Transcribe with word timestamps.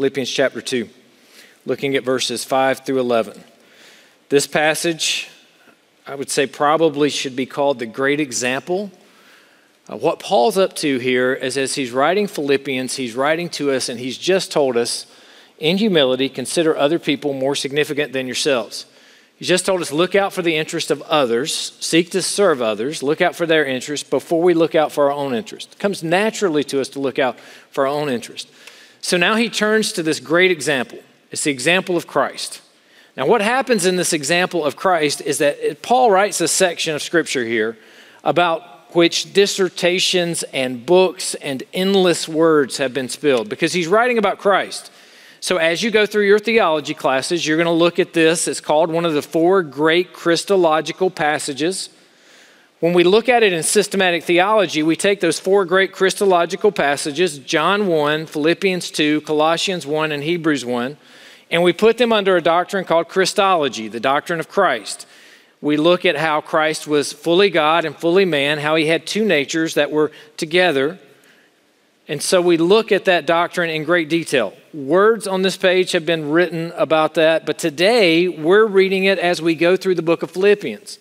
Philippians 0.00 0.30
chapter 0.30 0.62
2, 0.62 0.88
looking 1.66 1.94
at 1.94 2.04
verses 2.04 2.42
5 2.42 2.86
through 2.86 3.00
11. 3.00 3.38
This 4.30 4.46
passage, 4.46 5.28
I 6.06 6.14
would 6.14 6.30
say, 6.30 6.46
probably 6.46 7.10
should 7.10 7.36
be 7.36 7.44
called 7.44 7.78
the 7.78 7.84
great 7.84 8.18
example. 8.18 8.90
Uh, 9.86 9.98
what 9.98 10.18
Paul's 10.18 10.56
up 10.56 10.74
to 10.76 10.96
here 10.96 11.34
is 11.34 11.58
as 11.58 11.74
he's 11.74 11.90
writing 11.90 12.26
Philippians, 12.26 12.96
he's 12.96 13.14
writing 13.14 13.50
to 13.50 13.72
us 13.72 13.90
and 13.90 14.00
he's 14.00 14.16
just 14.16 14.50
told 14.50 14.78
us 14.78 15.04
in 15.58 15.76
humility, 15.76 16.30
consider 16.30 16.74
other 16.74 16.98
people 16.98 17.34
more 17.34 17.54
significant 17.54 18.14
than 18.14 18.24
yourselves. 18.24 18.86
He 19.36 19.44
just 19.44 19.66
told 19.66 19.82
us 19.82 19.92
look 19.92 20.14
out 20.14 20.32
for 20.32 20.40
the 20.40 20.56
interest 20.56 20.90
of 20.90 21.02
others, 21.02 21.76
seek 21.78 22.08
to 22.12 22.22
serve 22.22 22.62
others, 22.62 23.02
look 23.02 23.20
out 23.20 23.36
for 23.36 23.44
their 23.44 23.66
interest 23.66 24.08
before 24.08 24.40
we 24.40 24.54
look 24.54 24.74
out 24.74 24.92
for 24.92 25.10
our 25.10 25.12
own 25.12 25.34
interest. 25.34 25.74
It 25.74 25.78
comes 25.78 26.02
naturally 26.02 26.64
to 26.64 26.80
us 26.80 26.88
to 26.90 27.00
look 27.00 27.18
out 27.18 27.38
for 27.70 27.86
our 27.86 27.92
own 27.92 28.08
interest. 28.08 28.48
So 29.00 29.16
now 29.16 29.36
he 29.36 29.48
turns 29.48 29.92
to 29.92 30.02
this 30.02 30.20
great 30.20 30.50
example. 30.50 30.98
It's 31.30 31.44
the 31.44 31.50
example 31.50 31.96
of 31.96 32.06
Christ. 32.06 32.60
Now, 33.16 33.26
what 33.26 33.40
happens 33.40 33.86
in 33.86 33.96
this 33.96 34.12
example 34.12 34.64
of 34.64 34.76
Christ 34.76 35.20
is 35.20 35.38
that 35.38 35.82
Paul 35.82 36.10
writes 36.10 36.40
a 36.40 36.48
section 36.48 36.94
of 36.94 37.02
scripture 37.02 37.44
here 37.44 37.76
about 38.24 38.94
which 38.94 39.32
dissertations 39.32 40.42
and 40.42 40.84
books 40.84 41.34
and 41.36 41.62
endless 41.72 42.28
words 42.28 42.78
have 42.78 42.92
been 42.92 43.08
spilled 43.08 43.48
because 43.48 43.72
he's 43.72 43.88
writing 43.88 44.18
about 44.18 44.38
Christ. 44.38 44.90
So, 45.40 45.56
as 45.56 45.82
you 45.82 45.90
go 45.90 46.06
through 46.06 46.26
your 46.26 46.38
theology 46.38 46.92
classes, 46.92 47.46
you're 47.46 47.56
going 47.56 47.66
to 47.66 47.72
look 47.72 47.98
at 47.98 48.12
this. 48.12 48.46
It's 48.46 48.60
called 48.60 48.90
one 48.90 49.06
of 49.06 49.14
the 49.14 49.22
four 49.22 49.62
great 49.62 50.12
Christological 50.12 51.10
passages. 51.10 51.88
When 52.80 52.94
we 52.94 53.04
look 53.04 53.28
at 53.28 53.42
it 53.42 53.52
in 53.52 53.62
systematic 53.62 54.24
theology, 54.24 54.82
we 54.82 54.96
take 54.96 55.20
those 55.20 55.38
four 55.38 55.64
great 55.66 55.92
Christological 55.92 56.72
passages 56.72 57.38
John 57.38 57.86
1, 57.86 58.26
Philippians 58.26 58.90
2, 58.90 59.20
Colossians 59.20 59.86
1, 59.86 60.12
and 60.12 60.22
Hebrews 60.22 60.64
1 60.64 60.96
and 61.50 61.64
we 61.64 61.72
put 61.72 61.98
them 61.98 62.12
under 62.12 62.36
a 62.36 62.40
doctrine 62.40 62.84
called 62.84 63.08
Christology, 63.08 63.88
the 63.88 63.98
doctrine 63.98 64.38
of 64.38 64.48
Christ. 64.48 65.04
We 65.60 65.76
look 65.76 66.04
at 66.04 66.16
how 66.16 66.40
Christ 66.40 66.86
was 66.86 67.12
fully 67.12 67.50
God 67.50 67.84
and 67.84 67.96
fully 67.96 68.24
man, 68.24 68.58
how 68.58 68.76
he 68.76 68.86
had 68.86 69.04
two 69.04 69.24
natures 69.24 69.74
that 69.74 69.90
were 69.90 70.12
together 70.36 70.98
and 72.08 72.20
so 72.20 72.42
we 72.42 72.56
look 72.56 72.90
at 72.90 73.04
that 73.04 73.24
doctrine 73.24 73.70
in 73.70 73.84
great 73.84 74.08
detail. 74.08 74.52
Words 74.74 75.28
on 75.28 75.42
this 75.42 75.56
page 75.56 75.92
have 75.92 76.04
been 76.04 76.30
written 76.30 76.72
about 76.74 77.14
that, 77.14 77.46
but 77.46 77.56
today 77.56 78.26
we're 78.26 78.66
reading 78.66 79.04
it 79.04 79.20
as 79.20 79.40
we 79.40 79.54
go 79.54 79.76
through 79.76 79.94
the 79.94 80.02
book 80.02 80.24
of 80.24 80.32
Philippians. 80.32 80.98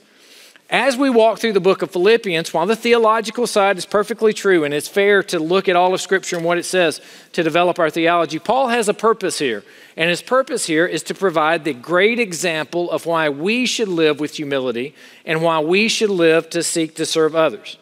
As 0.72 0.96
we 0.96 1.10
walk 1.10 1.40
through 1.40 1.54
the 1.54 1.60
book 1.60 1.82
of 1.82 1.90
Philippians, 1.90 2.54
while 2.54 2.68
the 2.68 2.76
theological 2.76 3.48
side 3.48 3.80
is 3.80 3.88
perfectly 3.88 4.34
true 4.34 4.64
and 4.64 4.72
it's 4.72 4.88
fair 4.88 5.24
to 5.24 5.40
look 5.40 5.68
at 5.68 5.76
all 5.76 5.96
of 5.96 6.02
Scripture 6.02 6.36
and 6.36 6.46
what 6.46 6.60
it 6.60 6.66
says 6.66 7.02
to 7.34 7.42
develop 7.42 7.80
our 7.80 7.90
theology, 7.90 8.38
Paul 8.38 8.68
has 8.68 8.88
a 8.88 8.94
purpose 8.94 9.40
here. 9.40 9.64
And 9.98 10.12
his 10.12 10.22
purpose 10.22 10.68
here 10.68 10.86
is 10.86 11.02
to 11.04 11.16
provide 11.16 11.64
the 11.64 11.74
great 11.74 12.20
example 12.20 12.92
of 12.92 13.08
why 13.08 13.30
we 13.30 13.66
should 13.66 13.88
live 13.88 14.20
with 14.20 14.36
humility 14.36 14.94
and 15.26 15.42
why 15.42 15.60
we 15.60 15.88
should 15.88 16.12
live 16.12 16.52
to 16.52 16.62
seek 16.62 16.94
to 16.98 17.06
serve 17.06 17.36
others. 17.36 17.78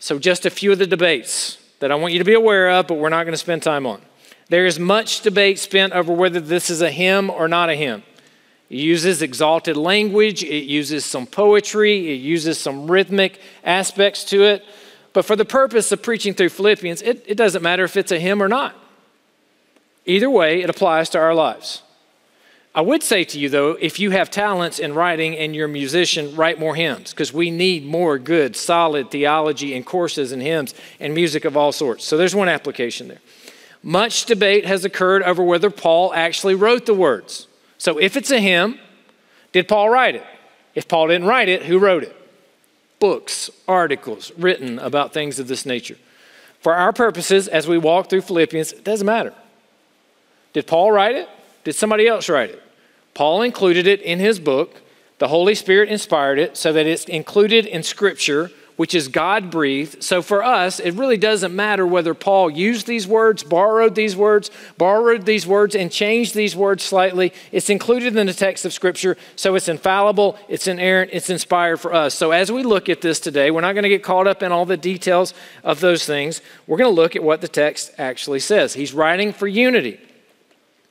So, 0.00 0.18
just 0.18 0.44
a 0.44 0.50
few 0.50 0.72
of 0.72 0.78
the 0.78 0.88
debates 0.88 1.58
that 1.78 1.92
I 1.92 1.94
want 1.94 2.14
you 2.14 2.18
to 2.18 2.24
be 2.24 2.34
aware 2.34 2.68
of, 2.70 2.88
but 2.88 2.98
we're 2.98 3.10
not 3.10 3.24
going 3.24 3.32
to 3.32 3.38
spend 3.38 3.62
time 3.62 3.86
on. 3.86 4.02
There 4.48 4.66
is 4.66 4.78
much 4.80 5.20
debate 5.20 5.60
spent 5.60 5.92
over 5.92 6.12
whether 6.12 6.40
this 6.40 6.68
is 6.68 6.82
a 6.82 6.90
hymn 6.90 7.30
or 7.30 7.46
not 7.46 7.70
a 7.70 7.76
hymn. 7.76 8.02
It 8.70 8.76
uses 8.76 9.22
exalted 9.22 9.76
language, 9.76 10.42
it 10.42 10.64
uses 10.64 11.04
some 11.04 11.26
poetry, 11.26 12.12
it 12.12 12.20
uses 12.20 12.58
some 12.58 12.90
rhythmic 12.90 13.40
aspects 13.64 14.24
to 14.24 14.42
it. 14.42 14.64
But 15.14 15.24
for 15.24 15.36
the 15.36 15.44
purpose 15.44 15.90
of 15.90 16.02
preaching 16.02 16.34
through 16.34 16.50
Philippians, 16.50 17.00
it, 17.02 17.24
it 17.26 17.36
doesn't 17.36 17.62
matter 17.62 17.84
if 17.84 17.96
it's 17.96 18.12
a 18.12 18.18
hymn 18.18 18.42
or 18.42 18.48
not. 18.48 18.74
Either 20.04 20.28
way, 20.30 20.62
it 20.62 20.70
applies 20.70 21.08
to 21.10 21.18
our 21.18 21.34
lives. 21.34 21.82
I 22.74 22.82
would 22.82 23.02
say 23.02 23.24
to 23.24 23.38
you, 23.38 23.48
though, 23.48 23.72
if 23.72 23.98
you 23.98 24.10
have 24.10 24.30
talents 24.30 24.78
in 24.78 24.94
writing 24.94 25.36
and 25.36 25.56
you're 25.56 25.66
a 25.66 25.68
musician, 25.68 26.36
write 26.36 26.60
more 26.60 26.74
hymns 26.74 27.10
because 27.10 27.32
we 27.32 27.50
need 27.50 27.84
more 27.84 28.18
good, 28.18 28.54
solid 28.54 29.10
theology 29.10 29.74
and 29.74 29.84
courses 29.84 30.30
and 30.30 30.40
hymns 30.40 30.74
and 31.00 31.14
music 31.14 31.44
of 31.44 31.56
all 31.56 31.72
sorts. 31.72 32.04
So 32.04 32.16
there's 32.16 32.34
one 32.34 32.48
application 32.48 33.08
there. 33.08 33.20
Much 33.82 34.26
debate 34.26 34.66
has 34.66 34.84
occurred 34.84 35.22
over 35.22 35.42
whether 35.42 35.70
Paul 35.70 36.12
actually 36.14 36.54
wrote 36.54 36.86
the 36.86 36.94
words. 36.94 37.48
So 37.78 37.98
if 37.98 38.16
it's 38.16 38.30
a 38.30 38.40
hymn, 38.40 38.78
did 39.52 39.68
Paul 39.68 39.88
write 39.88 40.16
it? 40.16 40.24
If 40.74 40.88
Paul 40.88 41.08
didn't 41.08 41.26
write 41.26 41.48
it, 41.48 41.62
who 41.62 41.78
wrote 41.78 42.02
it? 42.02 42.14
Books, 42.98 43.48
articles 43.66 44.32
written 44.36 44.78
about 44.78 45.12
things 45.12 45.38
of 45.38 45.48
this 45.48 45.64
nature. 45.64 45.96
For 46.60 46.74
our 46.74 46.92
purposes, 46.92 47.46
as 47.48 47.68
we 47.68 47.78
walk 47.78 48.10
through 48.10 48.22
Philippians, 48.22 48.72
it 48.72 48.84
doesn't 48.84 49.06
matter. 49.06 49.32
Did 50.52 50.66
Paul 50.66 50.90
write 50.92 51.14
it? 51.14 51.28
Did 51.64 51.74
somebody 51.74 52.08
else 52.08 52.28
write 52.28 52.50
it? 52.50 52.62
Paul 53.14 53.42
included 53.42 53.86
it 53.86 54.00
in 54.02 54.18
his 54.18 54.40
book. 54.40 54.80
The 55.18 55.28
Holy 55.28 55.54
Spirit 55.54 55.88
inspired 55.88 56.38
it 56.38 56.56
so 56.56 56.72
that 56.72 56.86
it's 56.86 57.04
included 57.04 57.66
in 57.66 57.82
Scripture, 57.82 58.50
which 58.78 58.94
is 58.94 59.08
God 59.08 59.50
breathed. 59.50 60.04
So 60.04 60.22
for 60.22 60.44
us, 60.44 60.78
it 60.78 60.92
really 60.92 61.16
doesn't 61.16 61.54
matter 61.54 61.84
whether 61.84 62.14
Paul 62.14 62.48
used 62.48 62.86
these 62.86 63.08
words, 63.08 63.42
borrowed 63.42 63.96
these 63.96 64.14
words, 64.16 64.52
borrowed 64.76 65.26
these 65.26 65.48
words, 65.48 65.74
and 65.74 65.90
changed 65.90 66.32
these 66.32 66.54
words 66.54 66.84
slightly. 66.84 67.32
It's 67.50 67.70
included 67.70 68.16
in 68.16 68.28
the 68.28 68.32
text 68.32 68.64
of 68.64 68.72
Scripture, 68.72 69.16
so 69.34 69.56
it's 69.56 69.68
infallible, 69.68 70.38
it's 70.48 70.68
inerrant, 70.68 71.10
it's 71.12 71.28
inspired 71.28 71.78
for 71.78 71.92
us. 71.92 72.14
So 72.14 72.30
as 72.30 72.52
we 72.52 72.62
look 72.62 72.88
at 72.88 73.00
this 73.00 73.18
today, 73.18 73.50
we're 73.50 73.62
not 73.62 73.72
going 73.72 73.82
to 73.82 73.88
get 73.88 74.04
caught 74.04 74.28
up 74.28 74.44
in 74.44 74.52
all 74.52 74.64
the 74.64 74.76
details 74.76 75.34
of 75.64 75.80
those 75.80 76.06
things. 76.06 76.40
We're 76.68 76.78
going 76.78 76.94
to 76.94 77.02
look 77.02 77.16
at 77.16 77.24
what 77.24 77.40
the 77.40 77.48
text 77.48 77.90
actually 77.98 78.38
says. 78.38 78.74
He's 78.74 78.94
writing 78.94 79.32
for 79.32 79.48
unity, 79.48 79.98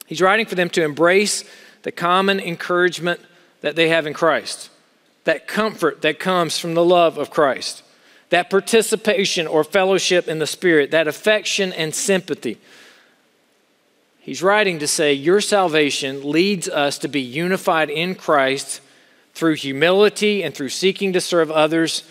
he's 0.08 0.22
writing 0.22 0.46
for 0.46 0.56
them 0.56 0.70
to 0.72 0.84
embrace 0.84 1.46
the 1.84 1.94
common 1.94 2.42
encouragement 2.42 3.22
that 3.62 3.78
they 3.78 3.88
have 3.88 4.06
in 4.06 4.14
Christ, 4.14 4.72
that 5.28 5.46
comfort 5.46 6.04
that 6.04 6.20
comes 6.20 6.58
from 6.58 6.74
the 6.74 6.84
love 6.84 7.18
of 7.18 7.30
Christ, 7.30 7.84
that 8.30 8.50
participation 8.50 9.46
or 9.46 9.62
fellowship 9.62 10.30
in 10.30 10.40
the 10.40 10.48
Spirit, 10.48 10.92
that 10.92 11.06
affection 11.06 11.74
and 11.74 11.94
sympathy. 11.94 12.58
He's 14.22 14.42
writing 14.42 14.80
to 14.80 14.88
say, 14.88 15.12
Your 15.12 15.42
salvation 15.42 16.32
leads 16.32 16.70
us 16.70 16.98
to 17.00 17.10
be 17.10 17.20
unified 17.20 17.90
in 17.90 18.16
Christ 18.16 18.80
through 19.34 19.56
humility 19.56 20.44
and 20.44 20.56
through 20.56 20.70
seeking 20.70 21.12
to 21.12 21.20
serve 21.20 21.52
others. 21.52 22.04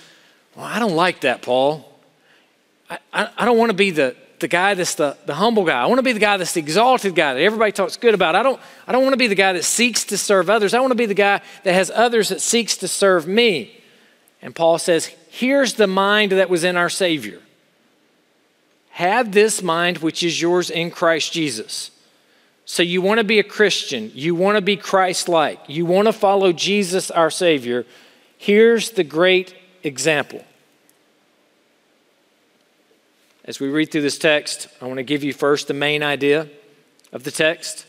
Well, 0.54 0.66
I 0.66 0.78
don't 0.78 0.94
like 0.94 1.22
that, 1.22 1.40
Paul. 1.40 1.90
I, 2.90 2.98
I, 3.14 3.30
I 3.38 3.44
don't 3.46 3.56
want 3.56 3.70
to 3.70 3.76
be 3.76 3.92
the, 3.92 4.14
the 4.40 4.48
guy 4.48 4.74
that's 4.74 4.94
the, 4.94 5.16
the 5.26 5.34
humble 5.34 5.64
guy. 5.64 5.82
I 5.82 5.86
want 5.86 5.98
to 5.98 6.02
be 6.02 6.12
the 6.12 6.20
guy 6.20 6.36
that's 6.36 6.52
the 6.52 6.60
exalted 6.60 7.14
guy 7.14 7.34
that 7.34 7.42
everybody 7.42 7.72
talks 7.72 7.96
good 7.96 8.14
about. 8.14 8.34
I 8.34 8.42
don't, 8.42 8.60
I 8.86 8.92
don't 8.92 9.02
want 9.02 9.14
to 9.14 9.18
be 9.18 9.28
the 9.28 9.34
guy 9.34 9.52
that 9.54 9.64
seeks 9.64 10.04
to 10.04 10.18
serve 10.18 10.50
others. 10.50 10.74
I 10.74 10.80
want 10.80 10.90
to 10.90 10.96
be 10.96 11.06
the 11.06 11.14
guy 11.14 11.40
that 11.64 11.72
has 11.72 11.90
others 11.90 12.28
that 12.28 12.40
seeks 12.40 12.76
to 12.78 12.88
serve 12.88 13.26
me. 13.26 13.80
And 14.42 14.54
Paul 14.54 14.78
says, 14.78 15.06
here's 15.30 15.74
the 15.74 15.86
mind 15.86 16.32
that 16.32 16.50
was 16.50 16.64
in 16.64 16.76
our 16.76 16.90
Savior. 16.90 17.40
Have 18.90 19.32
this 19.32 19.62
mind 19.62 19.98
which 19.98 20.22
is 20.22 20.40
yours 20.40 20.70
in 20.70 20.90
Christ 20.90 21.32
Jesus. 21.32 21.90
So 22.64 22.82
you 22.82 23.00
want 23.00 23.18
to 23.18 23.24
be 23.24 23.38
a 23.38 23.44
Christian, 23.44 24.10
you 24.14 24.34
want 24.34 24.56
to 24.56 24.62
be 24.62 24.76
Christ 24.76 25.28
like, 25.28 25.60
you 25.68 25.86
want 25.86 26.08
to 26.08 26.12
follow 26.12 26.52
Jesus 26.52 27.10
our 27.10 27.30
Savior. 27.30 27.86
Here's 28.38 28.90
the 28.90 29.04
great 29.04 29.54
example. 29.82 30.44
As 33.46 33.60
we 33.60 33.68
read 33.68 33.92
through 33.92 34.02
this 34.02 34.18
text, 34.18 34.66
I 34.80 34.86
want 34.86 34.98
to 34.98 35.04
give 35.04 35.22
you 35.22 35.32
first 35.32 35.68
the 35.68 35.74
main 35.74 36.02
idea 36.02 36.48
of 37.12 37.22
the 37.22 37.30
text. 37.30 37.86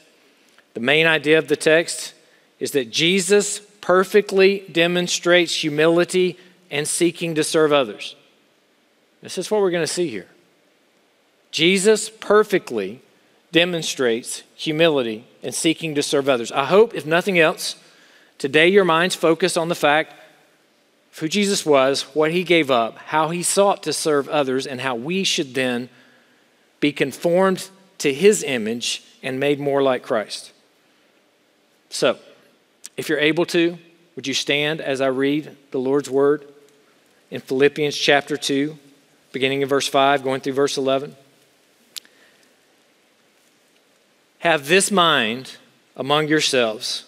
The 0.75 0.79
main 0.79 1.07
idea 1.07 1.39
of 1.39 1.47
the 1.47 1.55
text 1.55 2.13
is 2.59 2.71
that 2.71 2.91
Jesus 2.91 3.59
perfectly 3.81 4.59
demonstrates 4.71 5.55
humility 5.55 6.37
and 6.69 6.87
seeking 6.87 7.33
to 7.35 7.43
serve 7.43 7.73
others. 7.73 8.15
This 9.21 9.39
is 9.39 9.49
what 9.49 9.61
we're 9.61 9.71
going 9.71 9.83
to 9.83 9.91
see 9.91 10.09
here. 10.09 10.27
Jesus 11.49 12.09
perfectly 12.09 13.01
demonstrates 13.51 14.43
humility 14.53 15.25
and 15.41 15.55
seeking 15.55 15.95
to 15.95 16.03
serve 16.03 16.29
others. 16.29 16.51
I 16.51 16.65
hope, 16.65 16.93
if 16.93 17.05
nothing 17.05 17.39
else, 17.39 17.77
today 18.37 18.67
your 18.67 18.85
minds 18.85 19.15
focus 19.15 19.57
on 19.57 19.69
the 19.69 19.75
fact 19.75 20.13
who 21.19 21.27
Jesus 21.27 21.65
was, 21.65 22.03
what 22.13 22.31
he 22.31 22.43
gave 22.43 22.69
up, 22.69 22.97
how 22.97 23.29
he 23.29 23.41
sought 23.41 23.81
to 23.83 23.93
serve 23.93 24.29
others, 24.29 24.67
and 24.67 24.81
how 24.81 24.95
we 24.95 25.23
should 25.23 25.55
then 25.55 25.89
be 26.79 26.91
conformed 26.91 27.69
to 27.97 28.13
his 28.13 28.43
image 28.43 29.03
and 29.23 29.39
made 29.39 29.59
more 29.59 29.81
like 29.81 30.03
Christ. 30.03 30.51
So, 31.89 32.19
if 32.95 33.09
you're 33.09 33.19
able 33.19 33.45
to, 33.47 33.79
would 34.15 34.27
you 34.27 34.35
stand 34.35 34.79
as 34.79 35.01
I 35.01 35.07
read 35.07 35.55
the 35.71 35.79
Lord's 35.79 36.09
word 36.09 36.45
in 37.31 37.41
Philippians 37.41 37.97
chapter 37.97 38.37
2, 38.37 38.77
beginning 39.31 39.63
in 39.63 39.67
verse 39.67 39.87
5, 39.87 40.23
going 40.23 40.41
through 40.41 40.53
verse 40.53 40.77
11? 40.77 41.15
Have 44.39 44.67
this 44.67 44.91
mind 44.91 45.57
among 45.95 46.27
yourselves, 46.27 47.05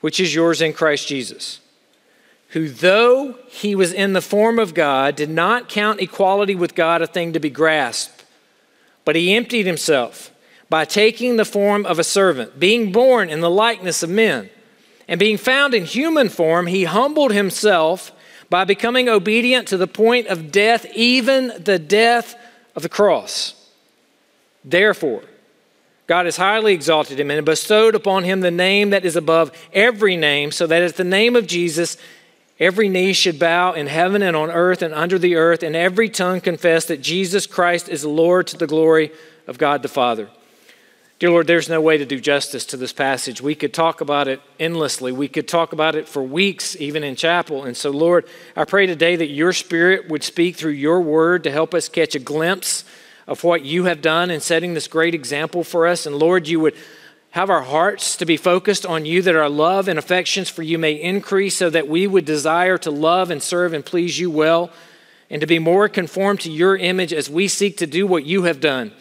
which 0.00 0.20
is 0.20 0.32
yours 0.32 0.62
in 0.62 0.72
Christ 0.72 1.08
Jesus 1.08 1.60
who, 2.50 2.68
though 2.68 3.36
he 3.48 3.74
was 3.74 3.92
in 3.92 4.12
the 4.12 4.20
form 4.20 4.58
of 4.58 4.74
God, 4.74 5.16
did 5.16 5.30
not 5.30 5.68
count 5.68 6.00
equality 6.00 6.54
with 6.54 6.74
God 6.74 7.00
a 7.00 7.06
thing 7.06 7.32
to 7.32 7.40
be 7.40 7.50
grasped, 7.50 8.24
but 9.04 9.16
he 9.16 9.34
emptied 9.34 9.66
himself 9.66 10.32
by 10.68 10.84
taking 10.84 11.36
the 11.36 11.44
form 11.44 11.84
of 11.86 11.98
a 11.98 12.04
servant, 12.04 12.58
being 12.58 12.92
born 12.92 13.28
in 13.28 13.40
the 13.40 13.50
likeness 13.50 14.02
of 14.02 14.10
men. 14.10 14.50
And 15.08 15.18
being 15.18 15.36
found 15.36 15.74
in 15.74 15.84
human 15.84 16.28
form, 16.28 16.68
he 16.68 16.84
humbled 16.84 17.32
himself 17.32 18.12
by 18.48 18.64
becoming 18.64 19.08
obedient 19.08 19.66
to 19.68 19.76
the 19.76 19.88
point 19.88 20.28
of 20.28 20.52
death, 20.52 20.86
even 20.94 21.52
the 21.58 21.78
death 21.78 22.36
of 22.76 22.82
the 22.82 22.88
cross. 22.88 23.54
Therefore, 24.64 25.22
God 26.06 26.26
has 26.26 26.36
highly 26.36 26.74
exalted 26.74 27.18
him 27.18 27.30
and 27.30 27.46
bestowed 27.46 27.94
upon 27.94 28.24
him 28.24 28.40
the 28.40 28.50
name 28.50 28.90
that 28.90 29.04
is 29.04 29.14
above 29.14 29.50
every 29.72 30.16
name, 30.16 30.50
so 30.50 30.66
that 30.66 30.82
at 30.82 30.96
the 30.96 31.04
name 31.04 31.36
of 31.36 31.46
Jesus, 31.46 31.96
every 32.60 32.88
knee 32.88 33.12
should 33.12 33.38
bow 33.38 33.72
in 33.72 33.88
heaven 33.88 34.22
and 34.22 34.36
on 34.36 34.50
earth 34.50 34.82
and 34.82 34.94
under 34.94 35.18
the 35.18 35.34
earth, 35.34 35.64
and 35.64 35.74
every 35.74 36.08
tongue 36.08 36.40
confess 36.40 36.84
that 36.84 37.00
Jesus 37.00 37.46
Christ 37.46 37.88
is 37.88 38.04
Lord 38.04 38.46
to 38.48 38.56
the 38.56 38.66
glory 38.66 39.10
of 39.46 39.58
God 39.58 39.82
the 39.82 39.88
Father. 39.88 40.28
Dear 41.18 41.30
Lord, 41.30 41.46
there's 41.48 41.68
no 41.68 41.82
way 41.82 41.98
to 41.98 42.06
do 42.06 42.18
justice 42.18 42.64
to 42.66 42.78
this 42.78 42.94
passage. 42.94 43.42
We 43.42 43.54
could 43.54 43.74
talk 43.74 44.00
about 44.00 44.26
it 44.26 44.40
endlessly. 44.58 45.12
We 45.12 45.28
could 45.28 45.46
talk 45.46 45.74
about 45.74 45.94
it 45.94 46.08
for 46.08 46.22
weeks, 46.22 46.76
even 46.80 47.04
in 47.04 47.14
chapel. 47.14 47.64
And 47.64 47.76
so, 47.76 47.90
Lord, 47.90 48.26
I 48.56 48.64
pray 48.64 48.86
today 48.86 49.16
that 49.16 49.28
your 49.28 49.52
Spirit 49.52 50.08
would 50.08 50.22
speak 50.22 50.56
through 50.56 50.72
your 50.72 51.02
word 51.02 51.44
to 51.44 51.50
help 51.50 51.74
us 51.74 51.90
catch 51.90 52.14
a 52.14 52.18
glimpse 52.18 52.84
of 53.26 53.44
what 53.44 53.66
you 53.66 53.84
have 53.84 54.00
done 54.00 54.30
in 54.30 54.40
setting 54.40 54.72
this 54.72 54.88
great 54.88 55.14
example 55.14 55.62
for 55.62 55.86
us. 55.86 56.06
And 56.06 56.16
Lord, 56.16 56.48
you 56.48 56.58
would 56.60 56.74
have 57.32 57.50
our 57.50 57.62
hearts 57.62 58.16
to 58.16 58.26
be 58.26 58.36
focused 58.36 58.84
on 58.84 59.04
you, 59.04 59.22
that 59.22 59.36
our 59.36 59.48
love 59.48 59.86
and 59.86 59.98
affections 59.98 60.48
for 60.48 60.62
you 60.62 60.78
may 60.78 60.92
increase, 60.92 61.56
so 61.56 61.70
that 61.70 61.86
we 61.86 62.06
would 62.06 62.24
desire 62.24 62.76
to 62.78 62.90
love 62.90 63.30
and 63.30 63.42
serve 63.42 63.72
and 63.72 63.84
please 63.84 64.18
you 64.18 64.30
well, 64.30 64.70
and 65.30 65.40
to 65.40 65.46
be 65.46 65.58
more 65.58 65.88
conformed 65.88 66.40
to 66.40 66.50
your 66.50 66.76
image 66.76 67.12
as 67.12 67.30
we 67.30 67.46
seek 67.46 67.76
to 67.76 67.86
do 67.86 68.06
what 68.06 68.24
you 68.24 68.42
have 68.42 68.60
done 68.60 68.92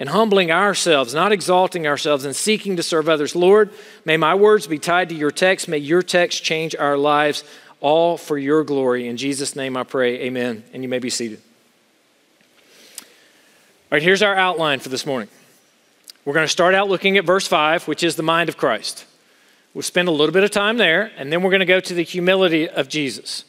and 0.00 0.08
humbling 0.08 0.50
ourselves, 0.50 1.12
not 1.12 1.30
exalting 1.30 1.86
ourselves, 1.86 2.24
and 2.24 2.34
seeking 2.34 2.74
to 2.76 2.82
serve 2.82 3.06
others. 3.06 3.36
Lord, 3.36 3.70
may 4.06 4.16
my 4.16 4.34
words 4.34 4.66
be 4.66 4.78
tied 4.78 5.10
to 5.10 5.14
your 5.14 5.30
text. 5.30 5.68
May 5.68 5.76
your 5.76 6.02
text 6.02 6.42
change 6.42 6.74
our 6.74 6.96
lives, 6.96 7.44
all 7.80 8.16
for 8.16 8.38
your 8.38 8.64
glory. 8.64 9.06
In 9.06 9.18
Jesus' 9.18 9.54
name 9.54 9.76
I 9.76 9.84
pray, 9.84 10.22
amen. 10.22 10.64
And 10.72 10.82
you 10.82 10.88
may 10.88 11.00
be 11.00 11.10
seated. 11.10 11.42
All 12.98 13.04
right, 13.96 14.02
here's 14.02 14.22
our 14.22 14.34
outline 14.34 14.80
for 14.80 14.88
this 14.88 15.04
morning. 15.04 15.28
We're 16.24 16.34
going 16.34 16.44
to 16.44 16.48
start 16.48 16.74
out 16.74 16.88
looking 16.88 17.16
at 17.16 17.24
verse 17.24 17.46
5, 17.46 17.88
which 17.88 18.02
is 18.02 18.16
the 18.16 18.22
mind 18.22 18.48
of 18.48 18.56
Christ. 18.56 19.06
We'll 19.72 19.82
spend 19.82 20.08
a 20.08 20.12
little 20.12 20.32
bit 20.32 20.44
of 20.44 20.50
time 20.50 20.76
there, 20.76 21.12
and 21.16 21.32
then 21.32 21.42
we're 21.42 21.50
going 21.50 21.60
to 21.60 21.66
go 21.66 21.80
to 21.80 21.94
the 21.94 22.02
humility 22.02 22.68
of 22.68 22.88
Jesus. 22.88 23.44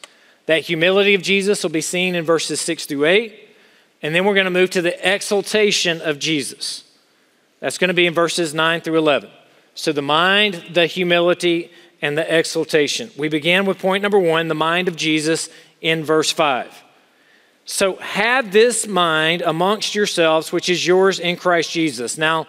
That 0.46 0.62
humility 0.62 1.14
of 1.14 1.22
Jesus 1.22 1.64
will 1.64 1.70
be 1.70 1.82
seen 1.82 2.16
in 2.16 2.24
verses 2.24 2.62
6 2.62 2.86
through 2.86 3.06
8. 3.06 3.50
And 4.02 4.16
then 4.16 4.26
we're 4.26 4.34
going 4.34 4.46
to 4.46 4.52
move 4.52 4.70
to 4.72 4.82
the 4.82 5.14
exaltation 5.14 6.02
of 6.02 6.18
Jesus. 6.18 6.84
That's 7.60 7.78
going 7.78 7.90
to 7.90 7.94
be 7.94 8.08
in 8.08 8.14
verses 8.14 8.54
9 8.54 8.82
through 8.82 8.98
11. 8.98 9.30
So 9.76 9.92
the 9.92 10.02
mind, 10.02 10.64
the 10.74 10.88
humility, 10.88 11.72
and 12.02 12.18
the 12.18 12.38
exaltation. 12.38 13.12
We 13.16 13.30
began 13.30 13.66
with 13.66 13.78
point 13.80 14.02
number 14.02 14.18
one, 14.18 14.48
the 14.48 14.56
mind 14.56 14.88
of 14.88 14.96
Jesus, 14.96 15.50
in 15.82 16.04
verse 16.04 16.32
5. 16.32 16.84
So 17.66 17.96
have 17.98 18.52
this 18.52 18.88
mind 18.88 19.44
amongst 19.44 19.94
yourselves, 19.94 20.52
which 20.52 20.68
is 20.68 20.86
yours 20.86 21.20
in 21.20 21.36
Christ 21.36 21.72
Jesus. 21.72 22.18
Now, 22.18 22.48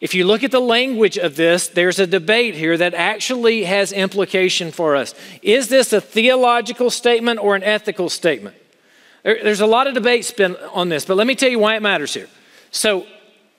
if 0.00 0.14
you 0.14 0.24
look 0.24 0.42
at 0.42 0.50
the 0.50 0.60
language 0.60 1.18
of 1.18 1.36
this, 1.36 1.68
there's 1.68 1.98
a 1.98 2.06
debate 2.06 2.54
here 2.54 2.76
that 2.76 2.94
actually 2.94 3.64
has 3.64 3.92
implication 3.92 4.72
for 4.72 4.96
us. 4.96 5.14
Is 5.42 5.68
this 5.68 5.92
a 5.92 6.00
theological 6.00 6.88
statement 6.90 7.38
or 7.38 7.54
an 7.54 7.62
ethical 7.62 8.08
statement? 8.08 8.56
There's 9.22 9.60
a 9.60 9.66
lot 9.66 9.86
of 9.86 9.92
debate 9.92 10.24
spent 10.24 10.56
on 10.72 10.88
this, 10.88 11.04
but 11.04 11.18
let 11.18 11.26
me 11.26 11.34
tell 11.34 11.50
you 11.50 11.58
why 11.58 11.76
it 11.76 11.82
matters 11.82 12.14
here. 12.14 12.28
So, 12.70 13.06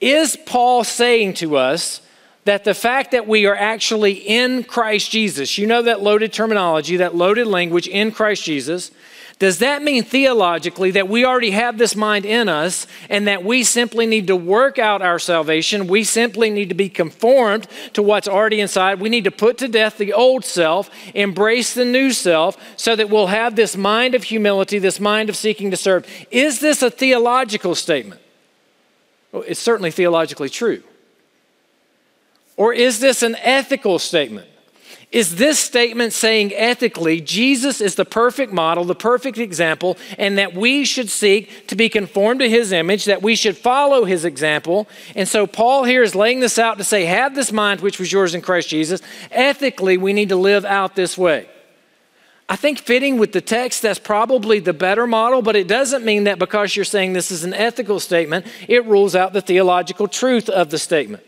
is 0.00 0.36
Paul 0.46 0.82
saying 0.82 1.34
to 1.34 1.56
us 1.56 2.00
that 2.44 2.64
the 2.64 2.74
fact 2.74 3.12
that 3.12 3.28
we 3.28 3.46
are 3.46 3.54
actually 3.54 4.14
in 4.14 4.64
Christ 4.64 5.12
Jesus, 5.12 5.58
you 5.58 5.68
know 5.68 5.82
that 5.82 6.02
loaded 6.02 6.32
terminology, 6.32 6.96
that 6.96 7.14
loaded 7.14 7.46
language 7.46 7.86
in 7.86 8.10
Christ 8.10 8.42
Jesus, 8.42 8.90
does 9.38 9.58
that 9.58 9.82
mean 9.82 10.04
theologically 10.04 10.92
that 10.92 11.08
we 11.08 11.24
already 11.24 11.50
have 11.50 11.78
this 11.78 11.96
mind 11.96 12.24
in 12.24 12.48
us 12.48 12.86
and 13.08 13.26
that 13.26 13.44
we 13.44 13.64
simply 13.64 14.06
need 14.06 14.28
to 14.28 14.36
work 14.36 14.78
out 14.78 15.02
our 15.02 15.18
salvation? 15.18 15.86
We 15.88 16.04
simply 16.04 16.50
need 16.50 16.68
to 16.68 16.74
be 16.74 16.88
conformed 16.88 17.66
to 17.94 18.02
what's 18.02 18.28
already 18.28 18.60
inside. 18.60 19.00
We 19.00 19.08
need 19.08 19.24
to 19.24 19.30
put 19.30 19.58
to 19.58 19.68
death 19.68 19.98
the 19.98 20.12
old 20.12 20.44
self, 20.44 20.90
embrace 21.14 21.74
the 21.74 21.84
new 21.84 22.12
self, 22.12 22.56
so 22.76 22.94
that 22.94 23.10
we'll 23.10 23.28
have 23.28 23.56
this 23.56 23.76
mind 23.76 24.14
of 24.14 24.24
humility, 24.24 24.78
this 24.78 25.00
mind 25.00 25.28
of 25.28 25.36
seeking 25.36 25.70
to 25.70 25.76
serve. 25.76 26.06
Is 26.30 26.60
this 26.60 26.82
a 26.82 26.90
theological 26.90 27.74
statement? 27.74 28.20
Well, 29.32 29.44
it's 29.46 29.60
certainly 29.60 29.90
theologically 29.90 30.50
true. 30.50 30.82
Or 32.56 32.72
is 32.72 33.00
this 33.00 33.22
an 33.22 33.34
ethical 33.36 33.98
statement? 33.98 34.48
Is 35.12 35.36
this 35.36 35.58
statement 35.58 36.14
saying 36.14 36.54
ethically 36.54 37.20
Jesus 37.20 37.82
is 37.82 37.96
the 37.96 38.04
perfect 38.06 38.50
model, 38.50 38.84
the 38.84 38.94
perfect 38.94 39.36
example, 39.36 39.98
and 40.18 40.38
that 40.38 40.54
we 40.54 40.86
should 40.86 41.10
seek 41.10 41.66
to 41.66 41.76
be 41.76 41.90
conformed 41.90 42.40
to 42.40 42.48
his 42.48 42.72
image, 42.72 43.04
that 43.04 43.22
we 43.22 43.36
should 43.36 43.58
follow 43.58 44.06
his 44.06 44.24
example? 44.24 44.88
And 45.14 45.28
so 45.28 45.46
Paul 45.46 45.84
here 45.84 46.02
is 46.02 46.14
laying 46.14 46.40
this 46.40 46.58
out 46.58 46.78
to 46.78 46.84
say, 46.84 47.04
have 47.04 47.34
this 47.34 47.52
mind 47.52 47.82
which 47.82 47.98
was 47.98 48.10
yours 48.10 48.34
in 48.34 48.40
Christ 48.40 48.70
Jesus. 48.70 49.02
Ethically, 49.30 49.98
we 49.98 50.14
need 50.14 50.30
to 50.30 50.36
live 50.36 50.64
out 50.64 50.96
this 50.96 51.18
way. 51.18 51.46
I 52.48 52.56
think 52.56 52.78
fitting 52.78 53.18
with 53.18 53.32
the 53.32 53.42
text, 53.42 53.82
that's 53.82 53.98
probably 53.98 54.60
the 54.60 54.72
better 54.72 55.06
model, 55.06 55.42
but 55.42 55.56
it 55.56 55.68
doesn't 55.68 56.06
mean 56.06 56.24
that 56.24 56.38
because 56.38 56.74
you're 56.74 56.86
saying 56.86 57.12
this 57.12 57.30
is 57.30 57.44
an 57.44 57.52
ethical 57.52 58.00
statement, 58.00 58.46
it 58.66 58.86
rules 58.86 59.14
out 59.14 59.34
the 59.34 59.42
theological 59.42 60.08
truth 60.08 60.48
of 60.48 60.70
the 60.70 60.78
statement. 60.78 61.22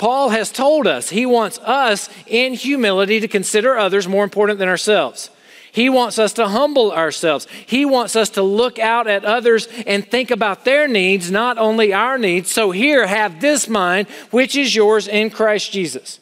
Paul 0.00 0.30
has 0.30 0.50
told 0.50 0.86
us 0.86 1.10
he 1.10 1.26
wants 1.26 1.58
us 1.58 2.08
in 2.26 2.54
humility 2.54 3.20
to 3.20 3.28
consider 3.28 3.76
others 3.76 4.08
more 4.08 4.24
important 4.24 4.58
than 4.58 4.66
ourselves. 4.66 5.28
He 5.72 5.90
wants 5.90 6.18
us 6.18 6.32
to 6.32 6.48
humble 6.48 6.90
ourselves. 6.90 7.46
He 7.66 7.84
wants 7.84 8.16
us 8.16 8.30
to 8.30 8.42
look 8.42 8.78
out 8.78 9.06
at 9.06 9.26
others 9.26 9.68
and 9.86 10.02
think 10.02 10.30
about 10.30 10.64
their 10.64 10.88
needs, 10.88 11.30
not 11.30 11.58
only 11.58 11.92
our 11.92 12.16
needs. 12.16 12.50
So, 12.50 12.70
here, 12.70 13.06
have 13.06 13.42
this 13.42 13.68
mind, 13.68 14.08
which 14.30 14.56
is 14.56 14.74
yours 14.74 15.06
in 15.06 15.28
Christ 15.28 15.70
Jesus. 15.70 16.18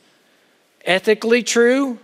Ethically 0.84 1.44
true, 1.44 2.00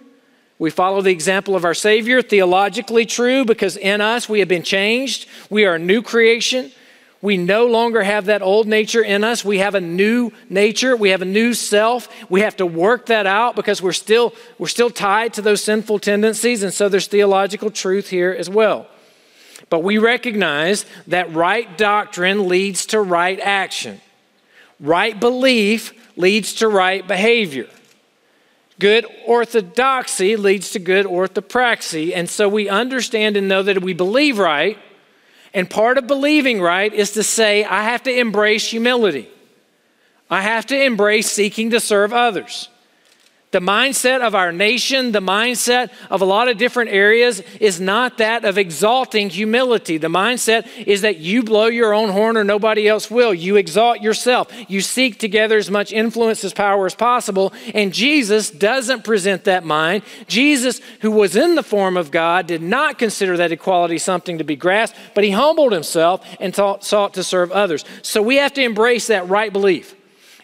we 0.60 0.70
follow 0.70 1.02
the 1.02 1.10
example 1.10 1.56
of 1.56 1.64
our 1.64 1.74
Savior. 1.74 2.22
Theologically 2.22 3.04
true, 3.04 3.44
because 3.44 3.76
in 3.76 4.00
us 4.00 4.28
we 4.28 4.38
have 4.38 4.48
been 4.48 4.62
changed. 4.62 5.26
We 5.50 5.64
are 5.64 5.74
a 5.74 5.80
new 5.80 6.02
creation. 6.02 6.70
We 7.24 7.38
no 7.38 7.64
longer 7.64 8.02
have 8.02 8.26
that 8.26 8.42
old 8.42 8.66
nature 8.66 9.02
in 9.02 9.24
us. 9.24 9.42
We 9.42 9.56
have 9.60 9.74
a 9.74 9.80
new 9.80 10.30
nature. 10.50 10.94
We 10.94 11.08
have 11.08 11.22
a 11.22 11.24
new 11.24 11.54
self. 11.54 12.06
We 12.28 12.42
have 12.42 12.56
to 12.56 12.66
work 12.66 13.06
that 13.06 13.26
out 13.26 13.56
because 13.56 13.80
we're 13.80 13.92
still, 13.92 14.34
we're 14.58 14.66
still 14.66 14.90
tied 14.90 15.32
to 15.32 15.40
those 15.40 15.64
sinful 15.64 16.00
tendencies. 16.00 16.62
And 16.62 16.70
so 16.70 16.90
there's 16.90 17.06
theological 17.06 17.70
truth 17.70 18.10
here 18.10 18.36
as 18.38 18.50
well. 18.50 18.86
But 19.70 19.78
we 19.78 19.96
recognize 19.96 20.84
that 21.06 21.32
right 21.32 21.78
doctrine 21.78 22.46
leads 22.46 22.84
to 22.88 23.00
right 23.00 23.40
action, 23.40 24.02
right 24.78 25.18
belief 25.18 25.94
leads 26.18 26.52
to 26.56 26.68
right 26.68 27.08
behavior. 27.08 27.70
Good 28.78 29.06
orthodoxy 29.26 30.36
leads 30.36 30.72
to 30.72 30.78
good 30.78 31.06
orthopraxy. 31.06 32.14
And 32.14 32.28
so 32.28 32.50
we 32.50 32.68
understand 32.68 33.38
and 33.38 33.48
know 33.48 33.62
that 33.62 33.78
if 33.78 33.82
we 33.82 33.94
believe 33.94 34.38
right 34.38 34.76
and 35.54 35.70
part 35.70 35.96
of 35.96 36.06
believing 36.06 36.60
right 36.60 36.92
is 36.92 37.12
to 37.12 37.22
say, 37.22 37.64
I 37.64 37.84
have 37.84 38.02
to 38.02 38.12
embrace 38.12 38.68
humility. 38.68 39.28
I 40.28 40.42
have 40.42 40.66
to 40.66 40.82
embrace 40.82 41.30
seeking 41.30 41.70
to 41.70 41.80
serve 41.80 42.12
others. 42.12 42.68
The 43.54 43.60
mindset 43.60 44.20
of 44.20 44.34
our 44.34 44.50
nation, 44.50 45.12
the 45.12 45.20
mindset 45.20 45.90
of 46.10 46.20
a 46.20 46.24
lot 46.24 46.48
of 46.48 46.58
different 46.58 46.90
areas 46.90 47.38
is 47.60 47.80
not 47.80 48.18
that 48.18 48.44
of 48.44 48.58
exalting 48.58 49.30
humility. 49.30 49.96
The 49.96 50.08
mindset 50.08 50.66
is 50.88 51.02
that 51.02 51.18
you 51.18 51.44
blow 51.44 51.66
your 51.66 51.94
own 51.94 52.08
horn 52.08 52.36
or 52.36 52.42
nobody 52.42 52.88
else 52.88 53.08
will. 53.12 53.32
You 53.32 53.54
exalt 53.54 54.00
yourself. 54.00 54.50
You 54.66 54.80
seek 54.80 55.20
to 55.20 55.28
gather 55.28 55.56
as 55.56 55.70
much 55.70 55.92
influence 55.92 56.42
as 56.42 56.52
power 56.52 56.84
as 56.84 56.96
possible. 56.96 57.52
And 57.72 57.94
Jesus 57.94 58.50
doesn't 58.50 59.04
present 59.04 59.44
that 59.44 59.64
mind. 59.64 60.02
Jesus, 60.26 60.80
who 61.02 61.12
was 61.12 61.36
in 61.36 61.54
the 61.54 61.62
form 61.62 61.96
of 61.96 62.10
God, 62.10 62.48
did 62.48 62.60
not 62.60 62.98
consider 62.98 63.36
that 63.36 63.52
equality 63.52 63.98
something 63.98 64.38
to 64.38 64.44
be 64.44 64.56
grasped, 64.56 64.98
but 65.14 65.22
he 65.22 65.30
humbled 65.30 65.70
himself 65.70 66.26
and 66.40 66.52
taught, 66.52 66.82
sought 66.82 67.14
to 67.14 67.22
serve 67.22 67.52
others. 67.52 67.84
So 68.02 68.20
we 68.20 68.34
have 68.34 68.54
to 68.54 68.62
embrace 68.64 69.06
that 69.06 69.28
right 69.28 69.52
belief. 69.52 69.94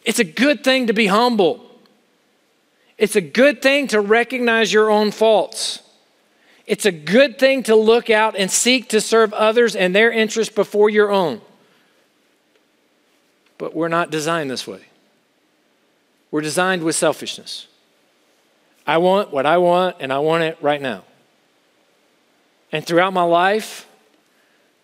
It's 0.04 0.20
a 0.20 0.24
good 0.24 0.62
thing 0.62 0.86
to 0.86 0.92
be 0.92 1.08
humble. 1.08 1.69
It's 3.00 3.16
a 3.16 3.22
good 3.22 3.62
thing 3.62 3.86
to 3.88 4.00
recognize 4.02 4.70
your 4.74 4.90
own 4.90 5.10
faults. 5.10 5.80
It's 6.66 6.84
a 6.84 6.92
good 6.92 7.38
thing 7.38 7.62
to 7.62 7.74
look 7.74 8.10
out 8.10 8.36
and 8.36 8.50
seek 8.50 8.90
to 8.90 9.00
serve 9.00 9.32
others 9.32 9.74
and 9.74 9.96
their 9.96 10.12
interests 10.12 10.54
before 10.54 10.90
your 10.90 11.10
own. 11.10 11.40
But 13.56 13.74
we're 13.74 13.88
not 13.88 14.10
designed 14.10 14.50
this 14.50 14.66
way. 14.66 14.82
We're 16.30 16.42
designed 16.42 16.82
with 16.82 16.94
selfishness. 16.94 17.68
I 18.86 18.98
want 18.98 19.32
what 19.32 19.46
I 19.46 19.56
want, 19.56 19.96
and 19.98 20.12
I 20.12 20.18
want 20.18 20.42
it 20.42 20.58
right 20.60 20.82
now. 20.82 21.04
And 22.70 22.84
throughout 22.84 23.14
my 23.14 23.22
life, 23.22 23.88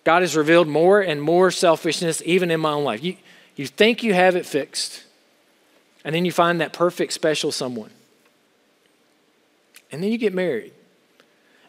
God 0.05 0.23
has 0.23 0.35
revealed 0.35 0.69
more 0.69 1.03
and 1.03 1.21
more 1.21 1.51
selfishness, 1.51 2.23
even 2.25 2.51
in 2.51 2.61
my 2.61 2.73
own 2.73 2.85
life. 2.85 3.05
You, 3.05 3.17
you 3.57 3.67
think 3.67 4.03
you 4.03 4.15
have 4.15 4.37
it 4.37 4.47
fixed, 4.47 5.05
And 6.03 6.15
then 6.15 6.25
you 6.25 6.33
find 6.33 6.63
that 6.63 6.73
perfect, 6.73 7.13
special 7.13 7.53
someone. 7.53 7.91
And 9.91 10.03
then 10.03 10.11
you 10.11 10.19
get 10.19 10.35
married. 10.35 10.73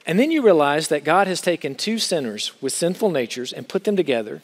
And 0.06 0.20
then 0.20 0.32
you 0.32 0.42
realize 0.42 0.88
that 0.88 1.04
God 1.04 1.28
has 1.28 1.42
taken 1.42 1.76
two 1.76 2.00
sinners 2.00 2.54
with 2.62 2.74
sinful 2.74 3.12
natures 3.12 3.52
and 3.52 3.68
put 3.68 3.84
them 3.84 3.96
together, 3.96 4.42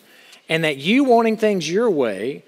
and 0.49 0.63
that 0.63 0.77
you 0.77 1.03
wanting 1.03 1.37
things 1.37 1.69
your 1.69 1.89
way 1.89 2.43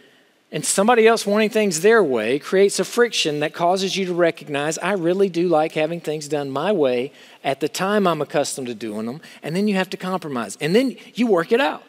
and 0.51 0.63
somebody 0.63 1.08
else 1.08 1.25
wanting 1.25 1.50
things 1.50 1.82
their 1.82 2.03
way 2.03 2.39
creates 2.39 2.79
a 2.79 2.86
friction 2.86 3.41
that 3.41 3.53
causes 3.53 3.98
you 3.98 4.05
to 4.05 4.13
recognize 4.13 4.77
I 4.77 4.94
really 4.94 5.27
do 5.27 5.50
like 5.50 5.74
having 5.74 6.00
things 6.00 6.27
done 6.29 6.50
my 6.50 6.72
way 6.72 7.12
at 7.44 7.60
the 7.60 7.67
time 7.67 8.08
I'm 8.08 8.22
accustomed 8.22 8.67
to 8.67 8.75
doing 8.75 9.05
them, 9.05 9.22
and 9.44 9.55
then 9.55 9.67
you 9.67 9.75
have 9.75 9.89
to 9.89 9.98
compromise. 9.98 10.58
And 10.62 10.74
then 10.75 10.96
you 11.13 11.27
work 11.27 11.51
it 11.51 11.60
out. 11.60 11.84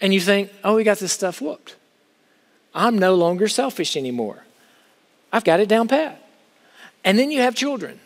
And 0.00 0.12
you 0.12 0.20
think, 0.20 0.52
oh, 0.62 0.76
we 0.76 0.84
got 0.84 0.98
this 0.98 1.12
stuff 1.12 1.40
whooped. 1.40 1.74
I'm 2.74 2.98
no 2.98 3.14
longer 3.14 3.48
selfish 3.48 3.96
anymore. 3.96 4.44
I've 5.32 5.44
got 5.44 5.58
it 5.58 5.68
down 5.68 5.88
pat. 5.88 6.22
And 7.02 7.18
then 7.18 7.30
you 7.30 7.40
have 7.40 7.54
children. 7.54 7.98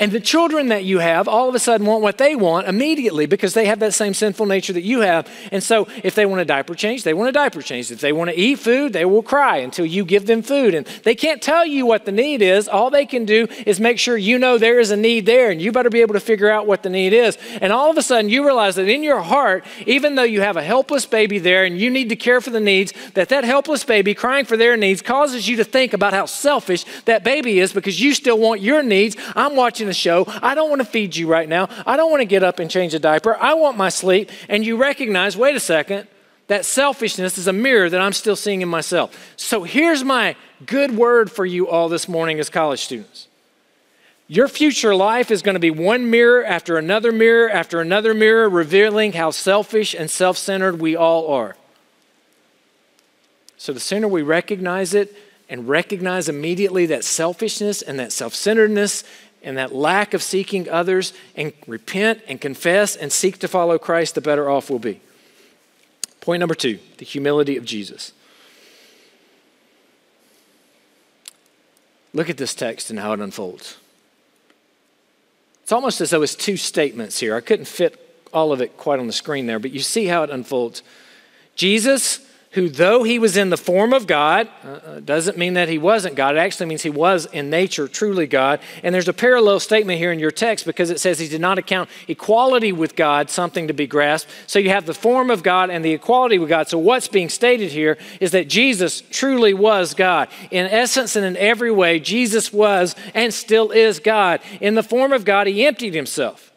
And 0.00 0.12
the 0.12 0.20
children 0.20 0.68
that 0.68 0.84
you 0.84 1.00
have 1.00 1.26
all 1.26 1.48
of 1.48 1.54
a 1.54 1.58
sudden 1.58 1.86
want 1.86 2.02
what 2.02 2.18
they 2.18 2.36
want 2.36 2.68
immediately 2.68 3.26
because 3.26 3.54
they 3.54 3.66
have 3.66 3.80
that 3.80 3.94
same 3.94 4.14
sinful 4.14 4.46
nature 4.46 4.72
that 4.72 4.82
you 4.82 5.00
have. 5.00 5.28
And 5.50 5.62
so 5.62 5.88
if 6.04 6.14
they 6.14 6.24
want 6.24 6.40
a 6.40 6.44
diaper 6.44 6.74
change, 6.74 7.02
they 7.02 7.14
want 7.14 7.28
a 7.28 7.32
diaper 7.32 7.62
change. 7.62 7.90
If 7.90 8.00
they 8.00 8.12
want 8.12 8.30
to 8.30 8.38
eat 8.38 8.60
food, 8.60 8.92
they 8.92 9.04
will 9.04 9.22
cry 9.22 9.56
until 9.56 9.86
you 9.86 10.04
give 10.04 10.26
them 10.26 10.42
food. 10.42 10.74
And 10.74 10.86
they 11.02 11.16
can't 11.16 11.42
tell 11.42 11.66
you 11.66 11.84
what 11.84 12.04
the 12.04 12.12
need 12.12 12.42
is. 12.42 12.68
All 12.68 12.90
they 12.90 13.06
can 13.06 13.24
do 13.24 13.48
is 13.66 13.80
make 13.80 13.98
sure 13.98 14.16
you 14.16 14.38
know 14.38 14.56
there 14.56 14.78
is 14.78 14.92
a 14.92 14.96
need 14.96 15.26
there 15.26 15.50
and 15.50 15.60
you 15.60 15.72
better 15.72 15.90
be 15.90 16.00
able 16.00 16.14
to 16.14 16.20
figure 16.20 16.50
out 16.50 16.66
what 16.66 16.84
the 16.84 16.90
need 16.90 17.12
is. 17.12 17.36
And 17.60 17.72
all 17.72 17.90
of 17.90 17.96
a 17.96 18.02
sudden 18.02 18.30
you 18.30 18.44
realize 18.44 18.76
that 18.76 18.88
in 18.88 19.02
your 19.02 19.20
heart, 19.20 19.64
even 19.84 20.14
though 20.14 20.22
you 20.22 20.42
have 20.42 20.56
a 20.56 20.62
helpless 20.62 21.06
baby 21.06 21.40
there 21.40 21.64
and 21.64 21.78
you 21.78 21.90
need 21.90 22.08
to 22.10 22.16
care 22.16 22.40
for 22.40 22.50
the 22.50 22.60
needs, 22.60 22.92
that 23.14 23.30
that 23.30 23.42
helpless 23.42 23.82
baby 23.82 24.14
crying 24.14 24.44
for 24.44 24.56
their 24.56 24.76
needs 24.76 25.02
causes 25.02 25.48
you 25.48 25.56
to 25.56 25.64
think 25.64 25.92
about 25.92 26.12
how 26.12 26.26
selfish 26.26 26.84
that 27.06 27.24
baby 27.24 27.58
is 27.58 27.72
because 27.72 28.00
you 28.00 28.14
still 28.14 28.38
want 28.38 28.60
your 28.60 28.82
needs. 28.82 29.16
I'm 29.34 29.56
watching 29.56 29.87
the 29.88 29.94
show. 29.94 30.24
I 30.42 30.54
don't 30.54 30.68
want 30.70 30.80
to 30.80 30.86
feed 30.86 31.16
you 31.16 31.26
right 31.26 31.48
now. 31.48 31.68
I 31.86 31.96
don't 31.96 32.10
want 32.10 32.20
to 32.20 32.26
get 32.26 32.44
up 32.44 32.58
and 32.58 32.70
change 32.70 32.94
a 32.94 32.98
diaper. 32.98 33.36
I 33.36 33.54
want 33.54 33.76
my 33.76 33.88
sleep. 33.88 34.30
And 34.48 34.64
you 34.64 34.76
recognize, 34.76 35.36
wait 35.36 35.56
a 35.56 35.60
second, 35.60 36.06
that 36.46 36.64
selfishness 36.64 37.38
is 37.38 37.46
a 37.46 37.52
mirror 37.52 37.90
that 37.90 38.00
I'm 38.00 38.12
still 38.12 38.36
seeing 38.36 38.62
in 38.62 38.68
myself. 38.68 39.34
So 39.36 39.64
here's 39.64 40.04
my 40.04 40.36
good 40.64 40.96
word 40.96 41.30
for 41.30 41.44
you 41.44 41.68
all 41.68 41.88
this 41.88 42.08
morning 42.08 42.38
as 42.38 42.48
college 42.48 42.80
students. 42.80 43.28
Your 44.30 44.46
future 44.46 44.94
life 44.94 45.30
is 45.30 45.40
going 45.40 45.54
to 45.54 45.60
be 45.60 45.70
one 45.70 46.10
mirror 46.10 46.44
after 46.44 46.76
another 46.76 47.12
mirror 47.12 47.48
after 47.48 47.80
another 47.80 48.12
mirror, 48.12 48.48
revealing 48.48 49.14
how 49.14 49.30
selfish 49.30 49.94
and 49.94 50.10
self 50.10 50.36
centered 50.36 50.80
we 50.80 50.94
all 50.94 51.28
are. 51.28 51.56
So 53.56 53.72
the 53.72 53.80
sooner 53.80 54.06
we 54.06 54.22
recognize 54.22 54.92
it 54.92 55.16
and 55.48 55.66
recognize 55.66 56.28
immediately 56.28 56.86
that 56.86 57.04
selfishness 57.04 57.80
and 57.80 57.98
that 57.98 58.12
self 58.12 58.34
centeredness 58.34 59.02
and 59.42 59.56
that 59.56 59.74
lack 59.74 60.14
of 60.14 60.22
seeking 60.22 60.68
others 60.68 61.12
and 61.36 61.52
repent 61.66 62.20
and 62.28 62.40
confess 62.40 62.96
and 62.96 63.12
seek 63.12 63.38
to 63.38 63.48
follow 63.48 63.78
Christ, 63.78 64.14
the 64.14 64.20
better 64.20 64.48
off 64.50 64.70
we'll 64.70 64.78
be. 64.78 65.00
Point 66.20 66.40
number 66.40 66.54
two 66.54 66.78
the 66.98 67.04
humility 67.04 67.56
of 67.56 67.64
Jesus. 67.64 68.12
Look 72.12 72.30
at 72.30 72.36
this 72.36 72.54
text 72.54 72.90
and 72.90 72.98
how 72.98 73.12
it 73.12 73.20
unfolds. 73.20 73.76
It's 75.62 75.72
almost 75.72 76.00
as 76.00 76.10
though 76.10 76.22
it's 76.22 76.34
two 76.34 76.56
statements 76.56 77.20
here. 77.20 77.36
I 77.36 77.40
couldn't 77.40 77.66
fit 77.66 78.26
all 78.32 78.52
of 78.52 78.60
it 78.60 78.76
quite 78.76 78.98
on 78.98 79.06
the 79.06 79.12
screen 79.12 79.46
there, 79.46 79.58
but 79.58 79.70
you 79.70 79.80
see 79.80 80.06
how 80.06 80.22
it 80.22 80.30
unfolds. 80.30 80.82
Jesus 81.54 82.20
who, 82.52 82.68
though 82.68 83.02
he 83.02 83.18
was 83.18 83.36
in 83.36 83.50
the 83.50 83.56
form 83.56 83.92
of 83.92 84.06
God, 84.06 84.48
uh, 84.64 84.68
uh, 84.68 85.00
doesn't 85.00 85.36
mean 85.36 85.54
that 85.54 85.68
he 85.68 85.76
wasn't 85.76 86.14
God. 86.14 86.34
It 86.34 86.38
actually 86.38 86.66
means 86.66 86.82
he 86.82 86.90
was 86.90 87.26
in 87.26 87.50
nature 87.50 87.86
truly 87.86 88.26
God. 88.26 88.60
And 88.82 88.94
there's 88.94 89.08
a 89.08 89.12
parallel 89.12 89.60
statement 89.60 89.98
here 89.98 90.12
in 90.12 90.18
your 90.18 90.30
text 90.30 90.64
because 90.64 90.88
it 90.88 90.98
says 90.98 91.18
he 91.18 91.28
did 91.28 91.42
not 91.42 91.58
account 91.58 91.90
equality 92.08 92.72
with 92.72 92.96
God 92.96 93.28
something 93.28 93.68
to 93.68 93.74
be 93.74 93.86
grasped. 93.86 94.30
So 94.46 94.58
you 94.58 94.70
have 94.70 94.86
the 94.86 94.94
form 94.94 95.30
of 95.30 95.42
God 95.42 95.68
and 95.68 95.84
the 95.84 95.92
equality 95.92 96.38
with 96.38 96.48
God. 96.48 96.68
So 96.68 96.78
what's 96.78 97.08
being 97.08 97.28
stated 97.28 97.70
here 97.70 97.98
is 98.18 98.30
that 98.30 98.48
Jesus 98.48 99.02
truly 99.10 99.52
was 99.52 99.92
God. 99.92 100.28
In 100.50 100.66
essence 100.66 101.16
and 101.16 101.26
in 101.26 101.36
every 101.36 101.70
way, 101.70 102.00
Jesus 102.00 102.50
was 102.50 102.96
and 103.14 103.32
still 103.32 103.70
is 103.70 104.00
God. 104.00 104.40
In 104.60 104.74
the 104.74 104.82
form 104.82 105.12
of 105.12 105.26
God, 105.26 105.46
he 105.46 105.66
emptied 105.66 105.94
himself. 105.94 106.48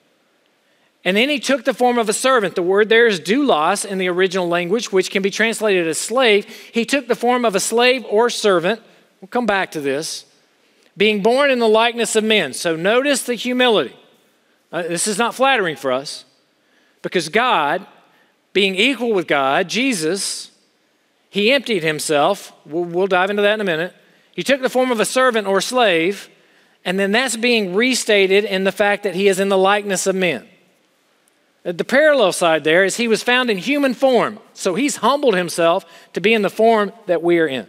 And 1.04 1.18
then 1.18 1.30
he 1.30 1.40
took 1.40 1.66
the 1.66 1.74
form 1.74 1.98
of 1.98 2.10
a 2.10 2.14
servant. 2.14 2.56
The 2.56 2.62
word 2.62 2.90
there 2.90 3.08
is 3.08 3.20
doulos 3.20 3.86
in 3.86 3.98
the 3.98 4.08
original 4.08 4.48
language, 4.48 4.92
which 4.92 5.10
can 5.10 5.24
be 5.24 5.32
translated 5.32 5.88
as 5.88 5.98
slave. 5.98 6.46
He 6.46 6.86
took 6.86 7.08
the 7.08 7.16
form 7.16 7.44
of 7.44 7.56
a 7.56 7.60
slave 7.60 8.06
or 8.08 8.30
servant. 8.30 8.82
We'll 9.20 9.30
come 9.30 9.48
back 9.48 9.72
to 9.72 9.82
this. 9.82 10.26
Being 10.96 11.24
born 11.24 11.50
in 11.50 11.60
the 11.60 11.68
likeness 11.68 12.16
of 12.16 12.24
men. 12.24 12.54
So 12.54 12.76
notice 12.76 13.24
the 13.24 13.34
humility. 13.34 13.96
Uh, 14.72 14.84
this 14.84 15.08
is 15.08 15.18
not 15.18 15.36
flattering 15.36 15.76
for 15.76 15.92
us 15.92 16.26
because 17.02 17.30
God, 17.30 17.86
being 18.54 18.76
equal 18.76 19.14
with 19.14 19.28
God, 19.28 19.68
Jesus, 19.68 20.52
he 21.30 21.52
emptied 21.52 21.84
himself. 21.84 22.54
We'll, 22.66 22.84
we'll 22.84 23.08
dive 23.08 23.30
into 23.30 23.42
that 23.42 23.56
in 23.56 23.62
a 23.62 23.66
minute. 23.66 23.96
He 24.34 24.44
took 24.44 24.62
the 24.62 24.70
form 24.70 24.92
of 24.92 25.00
a 25.00 25.06
servant 25.06 25.48
or 25.48 25.62
slave, 25.62 26.30
and 26.86 27.00
then 27.00 27.12
that's 27.12 27.36
being 27.36 27.74
restated 27.74 28.46
in 28.46 28.64
the 28.64 28.72
fact 28.72 29.04
that 29.04 29.16
he 29.16 29.28
is 29.28 29.40
in 29.40 29.50
the 29.50 29.58
likeness 29.58 30.08
of 30.08 30.16
men. 30.16 30.48
The 31.64 31.86
parallel 31.86 32.32
side 32.32 32.64
there 32.64 32.84
is 32.84 32.98
he 32.98 33.08
was 33.08 33.22
found 33.22 33.50
in 33.50 33.58
human 33.58 33.94
form. 33.94 34.40
So 34.54 34.74
he's 34.76 34.98
humbled 34.98 35.36
himself 35.36 35.86
to 36.14 36.22
be 36.22 36.34
in 36.34 36.42
the 36.42 36.50
form 36.50 36.92
that 37.06 37.22
we 37.22 37.40
are 37.40 37.48
in. 37.48 37.68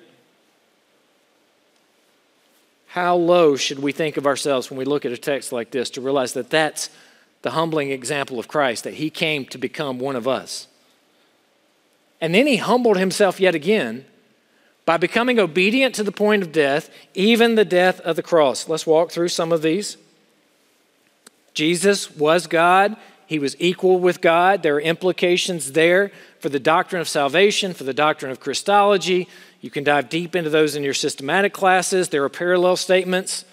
How 2.87 3.16
low 3.16 3.56
should 3.56 3.78
we 3.78 3.92
think 3.92 4.16
of 4.16 4.26
ourselves 4.26 4.70
when 4.70 4.78
we 4.78 4.84
look 4.84 5.04
at 5.04 5.12
a 5.12 5.18
text 5.18 5.52
like 5.52 5.70
this 5.70 5.90
to 5.90 6.00
realize 6.00 6.34
that 6.34 6.50
that's 6.50 6.90
the 7.42 7.50
humbling 7.50 7.90
example 7.90 8.38
of 8.38 8.49
Christ, 8.49 8.84
that 8.84 8.94
he 8.94 9.11
came 9.11 9.44
to 9.46 9.58
become 9.58 9.99
one 9.99 10.16
of 10.16 10.28
us? 10.28 10.68
And 12.20 12.34
then 12.34 12.46
he 12.46 12.56
humbled 12.56 12.99
himself 12.99 13.40
yet 13.40 13.54
again 13.54 14.04
by 14.84 14.96
becoming 14.96 15.38
obedient 15.38 15.94
to 15.96 16.02
the 16.02 16.12
point 16.12 16.42
of 16.42 16.52
death, 16.52 16.90
even 17.14 17.54
the 17.54 17.64
death 17.64 18.00
of 18.00 18.16
the 18.16 18.22
cross. 18.22 18.68
Let's 18.68 18.87
walk 18.87 19.11
through 19.11 19.28
some 19.28 19.52
of 19.52 19.62
these. 19.62 19.96
Jesus 21.54 22.14
was 22.14 22.46
God. 22.46 22.96
He 23.32 23.38
was 23.38 23.56
equal 23.58 23.98
with 23.98 24.20
God. 24.20 24.62
There 24.62 24.74
are 24.74 24.80
implications 24.80 25.72
there 25.72 26.12
for 26.38 26.50
the 26.50 26.60
doctrine 26.60 27.00
of 27.00 27.08
salvation, 27.08 27.72
for 27.72 27.82
the 27.82 27.94
doctrine 27.94 28.30
of 28.30 28.40
Christology. 28.40 29.26
You 29.62 29.70
can 29.70 29.84
dive 29.84 30.10
deep 30.10 30.36
into 30.36 30.50
those 30.50 30.76
in 30.76 30.82
your 30.82 30.92
systematic 30.92 31.54
classes. 31.54 32.10
There 32.10 32.22
are 32.24 32.28
parallel 32.28 32.76
statements. 32.76 33.46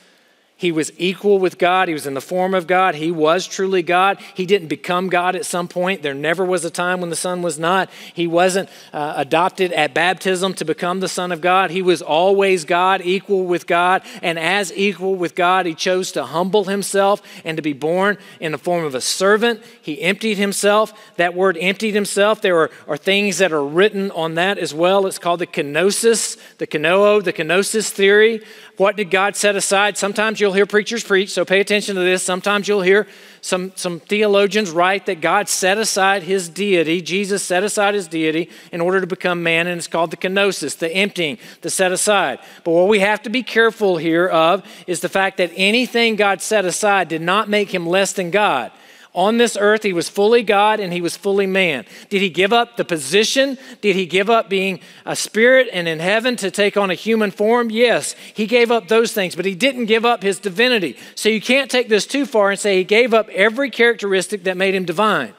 He 0.60 0.74
was 0.74 0.92
equal 0.98 1.39
with 1.39 1.58
God. 1.58 1.88
He 1.88 1.94
was 1.94 2.06
in 2.06 2.16
the 2.16 2.20
form 2.22 2.54
of 2.54 2.68
God. 2.68 2.96
He 2.96 3.12
was 3.12 3.48
truly 3.48 3.82
God. 3.82 4.20
He 4.34 4.46
didn't 4.46 4.68
become 4.68 5.08
God 5.08 5.38
at 5.38 5.46
some 5.46 5.70
point. 5.70 6.04
There 6.04 6.13
never 6.13 6.44
was 6.44 6.66
a 6.66 6.70
time 6.70 7.00
when 7.00 7.10
the 7.10 7.16
Son 7.16 7.42
was 7.42 7.58
not. 7.58 7.89
He 8.13 8.28
wasn't 8.28 8.68
uh, 8.92 9.13
adopted 9.16 9.72
at 9.72 9.94
baptism 9.94 10.54
to 10.56 10.66
become 10.66 11.00
the 11.00 11.08
Son 11.08 11.32
of 11.32 11.39
God. 11.39 11.72
He 11.72 11.82
was 11.82 12.01
always 12.01 12.66
God, 12.66 13.01
equal 13.06 13.46
with 13.46 13.68
God. 13.68 14.01
And 14.22 14.38
as 14.38 14.74
equal 14.74 15.16
with 15.16 15.34
God, 15.34 15.66
he 15.66 15.74
chose 15.74 16.12
to 16.12 16.25
humble 16.25 16.66
himself 16.66 17.22
and 17.46 17.56
to 17.56 17.63
be 17.63 17.72
born 17.72 18.18
in 18.42 18.51
the 18.51 18.58
form 18.58 18.84
of 18.84 18.96
a 18.96 19.01
servant. 19.01 19.63
He 19.82 20.01
emptied 20.01 20.36
himself. 20.36 20.92
That 21.16 21.36
word 21.36 21.58
emptied 21.62 21.94
himself, 21.94 22.42
there 22.42 22.58
are, 22.58 22.70
are 22.86 22.98
things 22.98 23.38
that 23.38 23.54
are 23.54 23.63
written 23.63 24.12
on 24.12 24.36
that 24.36 24.58
as 24.58 24.74
well. 24.74 25.08
It's 25.08 25.20
called 25.20 25.39
the 25.39 25.48
kenosis, 25.48 26.38
the 26.58 26.68
kenoo, 26.68 27.22
the 27.22 27.32
kenosis 27.32 27.89
theory. 27.89 28.44
What 28.75 28.96
did 28.96 29.10
God 29.10 29.36
set 29.36 29.56
aside? 29.56 29.98
Sometimes 29.98 30.39
you'll 30.50 30.56
hear 30.56 30.65
preachers 30.65 31.03
preach, 31.03 31.29
so 31.29 31.46
pay 31.46 31.60
attention 31.60 31.94
to 31.94 32.01
this. 32.01 32.24
Sometimes 32.24 32.68
you'll 32.68 32.82
hear 32.82 33.06
some, 33.39 33.72
some 33.75 34.00
theologians 34.00 34.72
write 34.72 35.06
that 35.06 35.22
God 35.22 35.48
set 35.48 35.77
aside 35.77 36.24
his 36.24 36.50
deity, 36.50 37.01
Jesus 37.01 37.44
set 37.44 37.63
aside 37.63 37.94
his 37.94 38.08
deity 38.08 38.50
in 38.72 38.82
order 38.82 39.00
to 39.00 39.06
become 39.06 39.44
man, 39.44 39.68
and 39.68 39.77
it's 39.77 39.86
called 39.86 40.10
the 40.10 40.18
kenosis, 40.18 40.75
the 40.75 40.91
emptying, 40.91 41.38
the 41.62 41.70
set 41.70 41.91
aside. 41.91 42.39
But 42.63 42.72
what 42.72 42.88
we 42.88 42.98
have 42.98 43.22
to 43.24 43.29
be 43.29 43.44
careful 43.44 43.98
here 43.98 44.27
of 44.27 44.63
is 44.88 45.01
the 45.01 45.10
fact 45.10 45.38
that 45.38 45.51
anything 45.56 46.15
God 46.15 46.41
set 46.41 46.65
aside 46.65 47.10
did 47.10 47.22
not 47.22 47.48
make 47.48 47.72
him 47.72 47.86
less 47.86 48.13
than 48.13 48.32
God. 48.32 48.72
On 49.16 49.38
this 49.38 49.58
earth, 49.60 49.82
he 49.82 49.92
was 49.92 50.08
fully 50.08 50.44
God 50.44 50.80
and 50.80 50.94
he 50.94 51.01
was 51.01 51.18
fully 51.18 51.48
man. 51.48 51.86
Did 52.10 52.22
he 52.22 52.30
give 52.30 52.54
up 52.54 52.78
the 52.78 52.86
position? 52.86 53.58
Did 53.82 53.96
he 53.96 54.06
give 54.06 54.30
up 54.30 54.50
being 54.50 54.80
a 55.04 55.16
spirit 55.16 55.68
and 55.74 55.88
in 55.88 56.00
heaven 56.00 56.36
to 56.38 56.51
take 56.51 56.78
on 56.78 56.92
a 56.92 56.94
human 56.94 57.32
form? 57.32 57.72
Yes, 57.72 58.13
he 58.34 58.46
gave 58.46 58.70
up 58.70 58.88
those 58.88 59.12
things, 59.12 59.36
but 59.36 59.46
he 59.46 59.56
didn't 59.56 59.86
give 59.86 60.06
up 60.06 60.22
his 60.22 60.39
divinity. 60.39 60.96
So 61.16 61.28
you 61.28 61.42
can't 61.42 61.72
take 61.72 61.89
this 61.89 62.06
too 62.06 62.28
far 62.28 62.51
and 62.51 62.60
say 62.60 62.78
he 62.78 62.84
gave 62.84 63.13
up 63.13 63.28
every 63.30 63.72
characteristic 63.72 64.44
that 64.44 64.58
made 64.58 64.75
him 64.75 64.86
divine. 64.86 65.34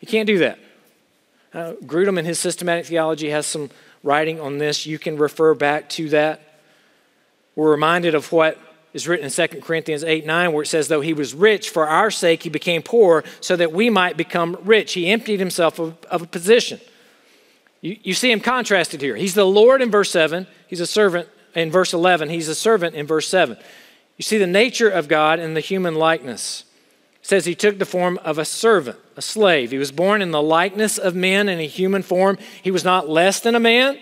You 0.00 0.06
can't 0.06 0.28
do 0.28 0.38
that. 0.38 0.58
Uh, 1.52 1.72
Grudem 1.84 2.18
in 2.18 2.24
his 2.24 2.38
systematic 2.38 2.86
theology 2.86 3.30
has 3.30 3.46
some 3.46 3.70
writing 4.04 4.40
on 4.40 4.58
this. 4.58 4.86
You 4.86 5.00
can 5.00 5.16
refer 5.16 5.54
back 5.54 5.88
to 5.90 6.08
that. 6.10 6.60
We're 7.56 7.70
reminded 7.70 8.14
of 8.14 8.30
what 8.30 8.58
is 8.94 9.08
written 9.08 9.26
in 9.26 9.30
2 9.30 9.60
Corinthians 9.60 10.04
8 10.04 10.24
9, 10.24 10.52
where 10.52 10.62
it 10.62 10.68
says, 10.68 10.88
Though 10.88 11.02
he 11.02 11.12
was 11.12 11.34
rich, 11.34 11.68
for 11.68 11.86
our 11.86 12.10
sake 12.10 12.44
he 12.44 12.48
became 12.48 12.82
poor, 12.82 13.24
so 13.40 13.56
that 13.56 13.72
we 13.72 13.90
might 13.90 14.16
become 14.16 14.56
rich. 14.62 14.94
He 14.94 15.10
emptied 15.10 15.40
himself 15.40 15.78
of, 15.78 16.02
of 16.06 16.22
a 16.22 16.26
position. 16.26 16.80
You, 17.80 17.98
you 18.02 18.14
see 18.14 18.30
him 18.30 18.40
contrasted 18.40 19.02
here. 19.02 19.16
He's 19.16 19.34
the 19.34 19.44
Lord 19.44 19.82
in 19.82 19.90
verse 19.90 20.10
7, 20.10 20.46
he's 20.68 20.80
a 20.80 20.86
servant 20.86 21.28
in 21.54 21.70
verse 21.70 21.92
11, 21.92 22.30
he's 22.30 22.48
a 22.48 22.54
servant 22.54 22.94
in 22.94 23.06
verse 23.06 23.28
7. 23.28 23.58
You 24.16 24.22
see 24.22 24.38
the 24.38 24.46
nature 24.46 24.88
of 24.88 25.08
God 25.08 25.40
in 25.40 25.54
the 25.54 25.60
human 25.60 25.96
likeness. 25.96 26.64
It 27.20 27.26
says 27.26 27.44
he 27.44 27.56
took 27.56 27.78
the 27.78 27.84
form 27.84 28.18
of 28.22 28.38
a 28.38 28.44
servant, 28.44 28.98
a 29.16 29.22
slave. 29.22 29.72
He 29.72 29.78
was 29.78 29.90
born 29.90 30.22
in 30.22 30.30
the 30.30 30.42
likeness 30.42 30.98
of 30.98 31.16
men 31.16 31.48
in 31.48 31.58
a 31.58 31.66
human 31.66 32.02
form. 32.02 32.38
He 32.62 32.70
was 32.70 32.84
not 32.84 33.08
less 33.08 33.40
than 33.40 33.56
a 33.56 33.60
man, 33.60 33.98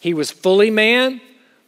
he 0.00 0.12
was 0.12 0.30
fully 0.30 0.70
man. 0.70 1.20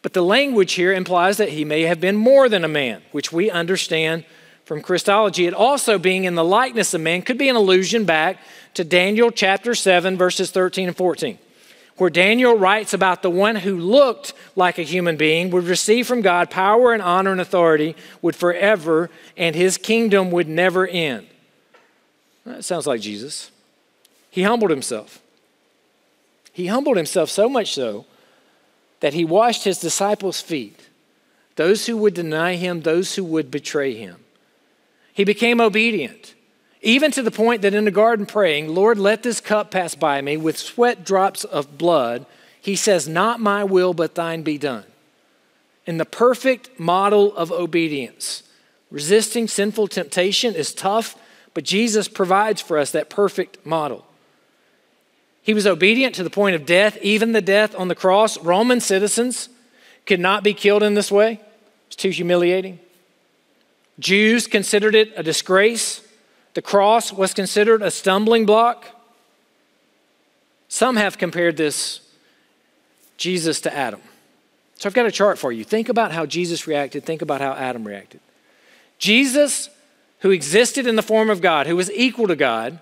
But 0.07 0.13
the 0.13 0.23
language 0.23 0.75
here 0.75 0.93
implies 0.93 1.37
that 1.39 1.49
he 1.49 1.65
may 1.65 1.83
have 1.83 2.01
been 2.01 2.15
more 2.15 2.49
than 2.49 2.63
a 2.63 2.69
man, 2.69 3.03
which 3.11 3.33
we 3.33 3.51
understand 3.51 4.25
from 4.65 4.81
Christology. 4.81 5.47
It 5.47 5.53
also 5.53 5.99
being 5.99 6.23
in 6.23 6.37
the 6.37 6.45
likeness 6.45 6.95
of 6.95 7.01
man 7.01 7.23
could 7.23 7.39
be 7.39 7.49
an 7.49 7.57
allusion 7.57 8.05
back 8.05 8.39
to 8.75 8.85
Daniel 8.85 9.33
chapter 9.33 9.75
7, 9.75 10.17
verses 10.17 10.53
13 10.53 10.87
and 10.87 10.97
14 10.97 11.39
where 11.97 12.09
Daniel 12.09 12.57
writes 12.57 12.95
about 12.95 13.23
the 13.23 13.31
one 13.31 13.57
who 13.57 13.77
looked 13.77 14.33
like 14.55 14.79
a 14.79 14.83
human 14.83 15.17
being, 15.17 15.51
would 15.51 15.65
receive 15.65 16.07
from 16.07 16.21
God 16.21 16.51
power 16.51 16.93
and 16.93 17.03
honor 17.03 17.33
and 17.33 17.41
authority, 17.41 17.97
would 18.23 18.37
forever, 18.37 19.11
and 19.37 19.57
his 19.57 19.77
kingdom 19.77 20.31
would 20.31 20.47
never 20.47 20.87
end. 20.87 21.27
That 22.45 22.65
sounds 22.65 22.87
like 22.87 23.01
Jesus. 23.01 23.51
He 24.31 24.45
humbled 24.45 24.71
himself. 24.71 25.21
He 26.53 26.69
humbled 26.69 26.97
himself 26.97 27.29
so 27.29 27.49
much 27.49 27.75
so 27.75 28.07
that 29.07 29.15
he 29.15 29.25
washed 29.25 29.63
his 29.63 29.79
disciples' 29.79 30.41
feet, 30.41 30.89
those 31.55 31.87
who 31.87 31.97
would 31.97 32.13
deny 32.13 32.57
him, 32.57 32.81
those 32.81 33.15
who 33.15 33.23
would 33.23 33.53
betray 33.53 33.95
him. 33.95 34.17
He 35.15 35.23
became 35.23 35.61
obedient. 35.61 36.35
Even 36.83 37.13
to 37.13 37.23
the 37.23 37.31
point 37.31 37.63
that 37.63 37.73
in 37.73 37.85
the 37.85 37.93
garden 37.93 38.27
praying, 38.27 38.75
Lord, 38.75 38.99
let 38.99 39.23
this 39.23 39.41
cup 39.41 39.71
pass 39.71 39.95
by 39.95 40.21
me 40.23 40.37
with 40.37 40.59
sweat 40.59 41.05
drops 41.05 41.45
of 41.45 41.79
blood, 41.79 42.27
he 42.61 42.75
says, 42.75 43.07
Not 43.07 43.39
my 43.39 43.63
will, 43.63 43.95
but 43.95 44.17
thine 44.17 44.43
be 44.43 44.59
done. 44.59 44.83
In 45.87 45.99
the 45.99 46.05
perfect 46.05 46.81
model 46.81 47.33
of 47.37 47.53
obedience, 47.53 48.43
resisting 48.91 49.47
sinful 49.47 49.87
temptation 49.87 50.53
is 50.53 50.75
tough, 50.75 51.15
but 51.55 51.63
Jesus 51.63 52.09
provides 52.09 52.61
for 52.61 52.77
us 52.77 52.91
that 52.91 53.09
perfect 53.09 53.65
model. 53.65 54.05
He 55.47 55.55
was 55.55 55.65
obedient 55.65 56.17
to 56.17 56.25
the 56.25 56.29
point 56.29 56.57
of 56.57 56.67
death, 56.67 56.99
even 57.03 57.31
the 57.31 57.41
death 57.41 57.73
on 57.79 57.87
the 57.87 57.95
cross. 57.95 58.37
Roman 58.39 58.81
citizens 58.81 59.49
could 60.05 60.19
not 60.19 60.43
be 60.43 60.53
killed 60.53 60.83
in 60.83 60.95
this 60.95 61.09
way, 61.09 61.41
it's 61.87 61.95
too 61.95 62.11
humiliating. 62.11 62.81
Jews 64.01 64.49
considered 64.49 64.97
it 64.97 65.13
a 65.15 65.23
disgrace. 65.23 66.03
The 66.55 66.63
cross 66.63 67.13
was 67.13 67.33
considered 67.33 67.81
a 67.81 67.93
stumbling 67.93 68.45
block. 68.45 68.87
Some 70.67 70.97
have 70.97 71.17
compared 71.17 71.57
this 71.57 72.01
Jesus 73.17 73.61
to 73.61 73.73
Adam. 73.75 74.01
So 74.75 74.89
I've 74.89 74.95
got 74.95 75.07
a 75.07 75.13
chart 75.13 75.39
for 75.39 75.53
you. 75.53 75.63
Think 75.63 75.89
about 75.89 76.11
how 76.11 76.27
Jesus 76.27 76.67
reacted, 76.67 77.05
think 77.05 77.23
about 77.23 77.41
how 77.41 77.53
Adam 77.53 77.87
reacted. 77.87 78.19
Jesus, 78.99 79.71
who 80.21 80.33
existed 80.33 80.89
in 80.89 80.97
the 80.97 81.03
form 81.03 81.31
of 81.31 81.41
God, 81.41 81.69
who 81.69 81.77
was 81.77 81.89
equal 81.93 82.27
to 82.27 82.37
God, 82.37 82.81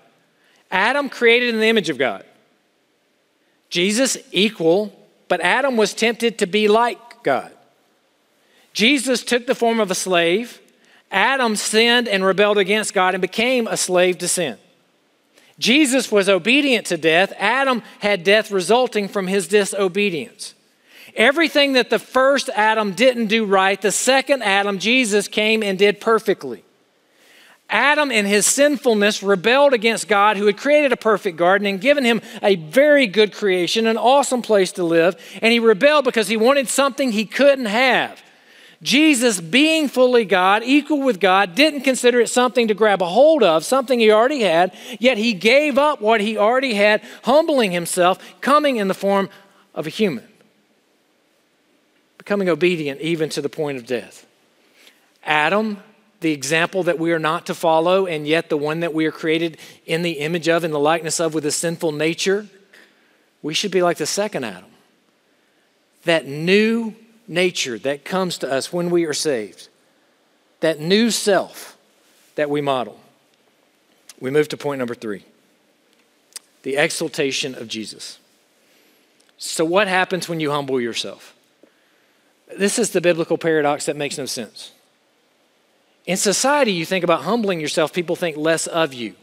Adam 0.71 1.09
created 1.09 1.53
in 1.53 1.59
the 1.59 1.67
image 1.67 1.89
of 1.89 1.99
God. 1.99 2.25
Jesus 3.75 4.17
equal, 4.31 4.97
but 5.27 5.41
Adam 5.41 5.75
was 5.75 5.93
tempted 5.93 6.37
to 6.37 6.45
be 6.45 6.69
like 6.69 6.97
God. 7.23 7.51
Jesus 8.71 9.21
took 9.21 9.47
the 9.47 9.53
form 9.53 9.81
of 9.81 9.91
a 9.91 9.95
slave 9.95 10.61
Adam 11.11 11.57
sinned 11.57 12.07
and 12.07 12.23
rebelled 12.23 12.57
against 12.57 12.93
God 12.93 13.15
and 13.15 13.21
became 13.21 13.67
a 13.67 13.75
slave 13.75 14.17
to 14.19 14.29
sin. 14.29 14.57
Jesus 15.59 16.09
was 16.09 16.29
obedient 16.29 16.87
to 16.87 16.97
death. 16.97 17.33
Adam 17.37 17.83
had 17.99 18.23
death 18.23 18.49
resulting 18.49 19.09
from 19.09 19.27
his 19.27 19.47
disobedience. 19.49 20.53
Everything 21.13 21.73
that 21.73 21.89
the 21.89 21.99
first 21.99 22.49
Adam 22.55 22.93
didn't 22.93 23.27
do 23.27 23.43
right, 23.43 23.81
the 23.81 23.91
second 23.91 24.41
Adam, 24.41 24.79
Jesus, 24.79 25.27
came 25.27 25.61
and 25.61 25.77
did 25.77 25.99
perfectly. 25.99 26.63
Adam, 27.75 28.09
in 28.09 28.25
his 28.25 28.45
sinfulness, 28.45 29.21
rebelled 29.21 29.73
against 29.73 30.07
God, 30.07 30.37
who 30.37 30.45
had 30.45 30.55
created 30.55 30.93
a 30.93 30.97
perfect 30.97 31.35
garden 31.35 31.67
and 31.67 31.81
given 31.81 32.05
him 32.05 32.21
a 32.41 32.55
very 32.55 33.05
good 33.05 33.33
creation, 33.33 33.85
an 33.85 33.97
awesome 33.97 34.41
place 34.41 34.71
to 34.71 34.83
live. 34.85 35.17
And 35.41 35.51
he 35.51 35.59
rebelled 35.59 36.05
because 36.05 36.29
he 36.29 36.37
wanted 36.37 36.69
something 36.69 37.11
he 37.11 37.25
couldn't 37.25 37.65
have. 37.65 38.23
Jesus, 38.81 39.41
being 39.41 39.89
fully 39.89 40.23
God, 40.23 40.63
equal 40.63 41.01
with 41.01 41.19
God, 41.19 41.53
didn't 41.53 41.81
consider 41.81 42.21
it 42.21 42.29
something 42.29 42.69
to 42.69 42.73
grab 42.73 43.01
a 43.01 43.07
hold 43.07 43.43
of, 43.43 43.65
something 43.65 43.99
he 43.99 44.09
already 44.09 44.43
had, 44.43 44.73
yet 44.97 45.17
he 45.17 45.33
gave 45.33 45.77
up 45.77 45.99
what 45.99 46.21
he 46.21 46.37
already 46.37 46.75
had, 46.75 47.01
humbling 47.23 47.73
himself, 47.73 48.19
coming 48.39 48.77
in 48.77 48.87
the 48.87 48.93
form 48.93 49.29
of 49.73 49.85
a 49.85 49.89
human, 49.89 50.25
becoming 52.17 52.47
obedient 52.47 53.01
even 53.01 53.27
to 53.27 53.41
the 53.41 53.49
point 53.49 53.77
of 53.77 53.85
death. 53.85 54.25
Adam, 55.25 55.83
the 56.25 56.31
example 56.31 56.81
that 56.81 56.97
we 56.97 57.11
are 57.11 57.19
not 57.19 57.45
to 57.45 57.53
follow, 57.53 58.07
and 58.07 58.25
yet 58.25 58.49
the 58.49 58.57
one 58.57 58.79
that 58.79 58.95
we 58.95 59.05
are 59.05 59.11
created 59.11 59.59
in 59.85 60.01
the 60.01 60.13
image 60.13 60.49
of, 60.49 60.63
in 60.63 60.71
the 60.71 60.79
likeness 60.79 61.19
of, 61.19 61.35
with 61.35 61.45
a 61.45 61.51
sinful 61.51 61.91
nature, 61.91 62.47
we 63.43 63.53
should 63.53 63.69
be 63.69 63.83
like 63.83 63.97
the 63.97 64.07
second 64.07 64.43
Adam. 64.43 64.71
That 66.05 66.25
new 66.25 66.95
nature 67.27 67.77
that 67.77 68.05
comes 68.05 68.39
to 68.39 68.51
us 68.51 68.73
when 68.73 68.89
we 68.89 69.05
are 69.05 69.13
saved, 69.13 69.69
that 70.61 70.79
new 70.79 71.11
self 71.11 71.77
that 72.33 72.49
we 72.49 72.59
model. 72.59 72.99
We 74.19 74.31
move 74.31 74.47
to 74.47 74.57
point 74.57 74.79
number 74.79 74.95
three 74.95 75.25
the 76.63 76.75
exaltation 76.75 77.53
of 77.53 77.67
Jesus. 77.67 78.17
So, 79.37 79.63
what 79.63 79.87
happens 79.87 80.27
when 80.27 80.39
you 80.39 80.49
humble 80.49 80.81
yourself? 80.81 81.35
This 82.57 82.79
is 82.79 82.89
the 82.89 83.01
biblical 83.01 83.37
paradox 83.37 83.85
that 83.85 83.95
makes 83.95 84.17
no 84.17 84.25
sense. 84.25 84.71
In 86.05 86.17
society, 86.17 86.71
you 86.71 86.85
think 86.85 87.03
about 87.03 87.23
humbling 87.23 87.59
yourself, 87.59 87.91
people 87.91 88.15
think 88.15 88.37
less 88.37 88.67
of 88.67 88.93
you. 88.93 89.15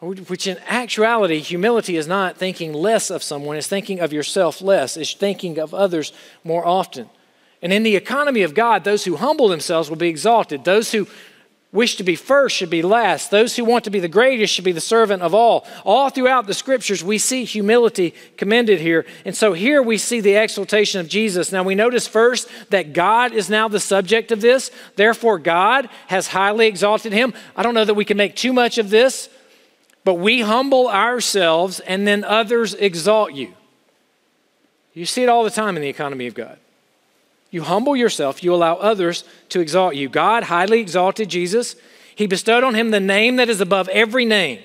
Which 0.00 0.46
in 0.46 0.58
actuality, 0.66 1.40
humility 1.40 1.96
is 1.96 2.08
not 2.08 2.36
thinking 2.36 2.72
less 2.72 3.10
of 3.10 3.22
someone, 3.22 3.56
it's 3.56 3.66
thinking 3.66 4.00
of 4.00 4.12
yourself 4.12 4.62
less, 4.62 4.96
it's 4.96 5.12
thinking 5.12 5.58
of 5.58 5.74
others 5.74 6.12
more 6.42 6.66
often. 6.66 7.10
And 7.62 7.72
in 7.72 7.82
the 7.82 7.96
economy 7.96 8.42
of 8.42 8.54
God, 8.54 8.84
those 8.84 9.04
who 9.04 9.16
humble 9.16 9.48
themselves 9.48 9.90
will 9.90 9.96
be 9.96 10.08
exalted. 10.08 10.64
Those 10.64 10.92
who 10.92 11.06
wish 11.72 11.96
to 11.96 12.02
be 12.02 12.16
first 12.16 12.56
should 12.56 12.70
be 12.70 12.82
last. 12.82 13.30
Those 13.30 13.56
who 13.56 13.64
want 13.64 13.84
to 13.84 13.90
be 13.90 14.00
the 14.00 14.08
greatest 14.08 14.52
should 14.52 14.64
be 14.64 14.72
the 14.72 14.80
servant 14.80 15.22
of 15.22 15.34
all. 15.34 15.66
All 15.84 16.10
throughout 16.10 16.46
the 16.46 16.54
scriptures, 16.54 17.04
we 17.04 17.18
see 17.18 17.44
humility 17.44 18.14
commended 18.36 18.80
here. 18.80 19.06
And 19.24 19.36
so 19.36 19.52
here 19.52 19.82
we 19.82 19.96
see 19.96 20.20
the 20.20 20.34
exaltation 20.34 21.00
of 21.00 21.08
Jesus. 21.08 21.52
Now 21.52 21.62
we 21.62 21.74
notice 21.74 22.06
first 22.06 22.48
that 22.70 22.92
God 22.92 23.32
is 23.32 23.48
now 23.48 23.68
the 23.68 23.80
subject 23.80 24.32
of 24.32 24.40
this. 24.40 24.70
Therefore, 24.96 25.38
God 25.38 25.88
has 26.08 26.28
highly 26.28 26.66
exalted 26.66 27.12
him. 27.12 27.34
I 27.56 27.62
don't 27.62 27.74
know 27.74 27.84
that 27.84 27.94
we 27.94 28.04
can 28.04 28.16
make 28.16 28.34
too 28.34 28.52
much 28.52 28.78
of 28.78 28.90
this 28.90 29.28
but 30.04 30.14
we 30.14 30.40
humble 30.40 30.88
ourselves 30.88 31.80
and 31.80 32.06
then 32.06 32.24
others 32.24 32.74
exalt 32.74 33.32
you. 33.32 33.54
You 34.92 35.06
see 35.06 35.22
it 35.22 35.28
all 35.28 35.44
the 35.44 35.50
time 35.50 35.76
in 35.76 35.82
the 35.82 35.88
economy 35.88 36.26
of 36.26 36.34
God. 36.34 36.58
You 37.50 37.62
humble 37.62 37.96
yourself, 37.96 38.44
you 38.44 38.54
allow 38.54 38.76
others 38.76 39.24
to 39.48 39.60
exalt 39.60 39.96
you. 39.96 40.08
God 40.08 40.44
highly 40.44 40.80
exalted 40.80 41.28
Jesus. 41.28 41.74
He 42.14 42.26
bestowed 42.26 42.64
on 42.64 42.74
him 42.74 42.90
the 42.90 43.00
name 43.00 43.36
that 43.36 43.48
is 43.48 43.60
above 43.60 43.88
every 43.88 44.24
name. 44.24 44.60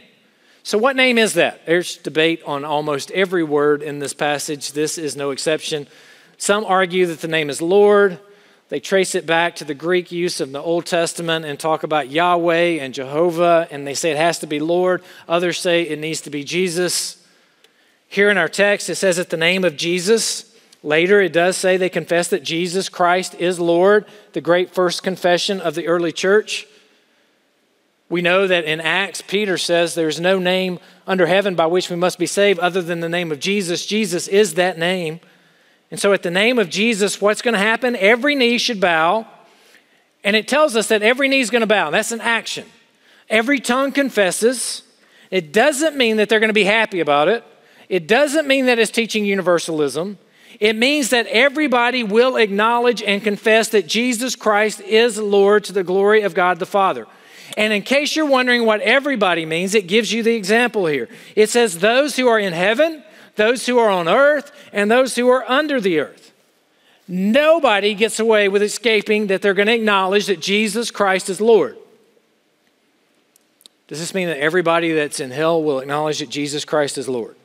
So, 0.61 0.77
what 0.77 0.95
name 0.95 1.17
is 1.17 1.33
that? 1.33 1.65
There's 1.65 1.97
debate 1.97 2.41
on 2.45 2.65
almost 2.65 3.11
every 3.11 3.43
word 3.43 3.83
in 3.83 3.99
this 3.99 4.13
passage. 4.13 4.71
This 4.71 4.97
is 4.97 5.15
no 5.15 5.31
exception. 5.31 5.87
Some 6.37 6.65
argue 6.65 7.05
that 7.05 7.21
the 7.21 7.27
name 7.27 7.49
is 7.49 7.61
Lord. 7.61 8.19
They 8.69 8.79
trace 8.79 9.13
it 9.13 9.27
back 9.27 9.55
to 9.57 9.63
the 9.63 9.75
Greek 9.75 10.11
use 10.11 10.41
of 10.41 10.51
the 10.51 10.61
Old 10.61 10.87
Testament 10.87 11.45
and 11.45 11.59
talk 11.59 11.83
about 11.83 12.09
Yahweh 12.09 12.79
and 12.81 12.95
Jehovah, 12.95 13.67
and 13.69 13.85
they 13.85 13.93
say 13.93 14.09
it 14.09 14.17
has 14.17 14.39
to 14.39 14.47
be 14.47 14.59
Lord. 14.59 15.03
Others 15.27 15.59
say 15.59 15.83
it 15.83 15.99
needs 15.99 16.21
to 16.21 16.31
be 16.31 16.43
Jesus. 16.43 17.23
Here 18.07 18.31
in 18.31 18.37
our 18.37 18.49
text, 18.49 18.89
it 18.89 18.95
says 18.95 19.19
at 19.19 19.29
the 19.29 19.37
name 19.37 19.63
of 19.63 19.77
Jesus. 19.77 20.54
Later, 20.85 21.19
it 21.19 21.33
does 21.33 21.57
say 21.57 21.77
they 21.77 21.89
confess 21.89 22.27
that 22.27 22.43
Jesus 22.43 22.89
Christ 22.89 23.33
is 23.39 23.59
Lord, 23.59 24.05
the 24.33 24.39
great 24.39 24.69
first 24.69 25.01
confession 25.01 25.59
of 25.59 25.73
the 25.73 25.87
early 25.87 26.11
church. 26.11 26.67
We 28.07 28.21
know 28.21 28.45
that 28.45 28.65
in 28.65 28.79
Acts, 28.79 29.23
Peter 29.23 29.57
says 29.57 29.95
there's 29.95 30.19
no 30.19 30.37
name 30.37 30.77
under 31.07 31.25
heaven 31.25 31.55
by 31.55 31.65
which 31.65 31.89
we 31.89 31.95
must 31.95 32.19
be 32.19 32.27
saved 32.27 32.59
other 32.59 32.83
than 32.83 32.99
the 32.99 33.09
name 33.09 33.31
of 33.31 33.39
Jesus. 33.39 33.87
Jesus 33.87 34.27
is 34.27 34.53
that 34.53 34.77
name. 34.77 35.21
And 35.89 35.99
so, 35.99 36.13
at 36.13 36.21
the 36.21 36.29
name 36.29 36.59
of 36.59 36.69
Jesus, 36.69 37.19
what's 37.19 37.41
going 37.41 37.55
to 37.55 37.59
happen? 37.59 37.95
Every 37.95 38.35
knee 38.35 38.59
should 38.59 38.79
bow. 38.79 39.25
And 40.23 40.35
it 40.35 40.47
tells 40.47 40.75
us 40.75 40.89
that 40.89 41.01
every 41.01 41.27
knee 41.27 41.39
is 41.39 41.49
going 41.49 41.61
to 41.61 41.67
bow. 41.67 41.89
That's 41.89 42.11
an 42.11 42.21
action. 42.21 42.67
Every 43.27 43.59
tongue 43.59 43.91
confesses. 43.91 44.83
It 45.31 45.51
doesn't 45.51 45.97
mean 45.97 46.17
that 46.17 46.29
they're 46.29 46.39
going 46.39 46.49
to 46.49 46.53
be 46.53 46.63
happy 46.63 46.99
about 46.99 47.27
it. 47.27 47.43
It 47.89 48.07
doesn't 48.07 48.47
mean 48.47 48.67
that 48.67 48.77
it's 48.77 48.91
teaching 48.91 49.25
universalism. 49.25 50.19
It 50.59 50.75
means 50.75 51.09
that 51.09 51.27
everybody 51.27 52.03
will 52.03 52.37
acknowledge 52.37 53.01
and 53.01 53.23
confess 53.23 53.69
that 53.69 53.87
Jesus 53.87 54.35
Christ 54.35 54.81
is 54.81 55.17
Lord 55.17 55.63
to 55.65 55.73
the 55.73 55.83
glory 55.83 56.21
of 56.21 56.33
God 56.33 56.59
the 56.59 56.65
Father. 56.65 57.07
And 57.57 57.73
in 57.73 57.83
case 57.83 58.15
you're 58.15 58.25
wondering 58.25 58.65
what 58.65 58.81
everybody 58.81 59.45
means, 59.45 59.75
it 59.75 59.87
gives 59.87 60.11
you 60.11 60.23
the 60.23 60.35
example 60.35 60.87
here. 60.87 61.09
It 61.35 61.49
says, 61.49 61.79
Those 61.79 62.15
who 62.15 62.27
are 62.27 62.39
in 62.39 62.53
heaven 62.53 63.03
those 63.35 63.65
who 63.65 63.77
are 63.77 63.89
on 63.89 64.07
earth 64.07 64.51
and 64.73 64.89
those 64.89 65.15
who 65.15 65.29
are 65.29 65.49
under 65.49 65.79
the 65.79 65.99
earth. 65.99 66.31
Nobody 67.07 67.93
gets 67.93 68.19
away 68.19 68.49
with 68.49 68.63
escaping 68.63 69.27
that 69.27 69.41
they're 69.41 69.53
going 69.53 69.67
to 69.67 69.75
acknowledge 69.75 70.25
that 70.27 70.39
Jesus 70.39 70.89
Christ 70.89 71.29
is 71.29 71.39
Lord. 71.39 71.77
Does 73.87 73.99
this 73.99 74.15
mean 74.15 74.27
that 74.27 74.39
everybody 74.39 74.93
that's 74.93 75.19
in 75.19 75.29
hell 75.29 75.61
will 75.61 75.79
acknowledge 75.79 76.19
that 76.19 76.29
Jesus 76.29 76.65
Christ 76.65 76.97
is 76.97 77.07
Lord? 77.07 77.35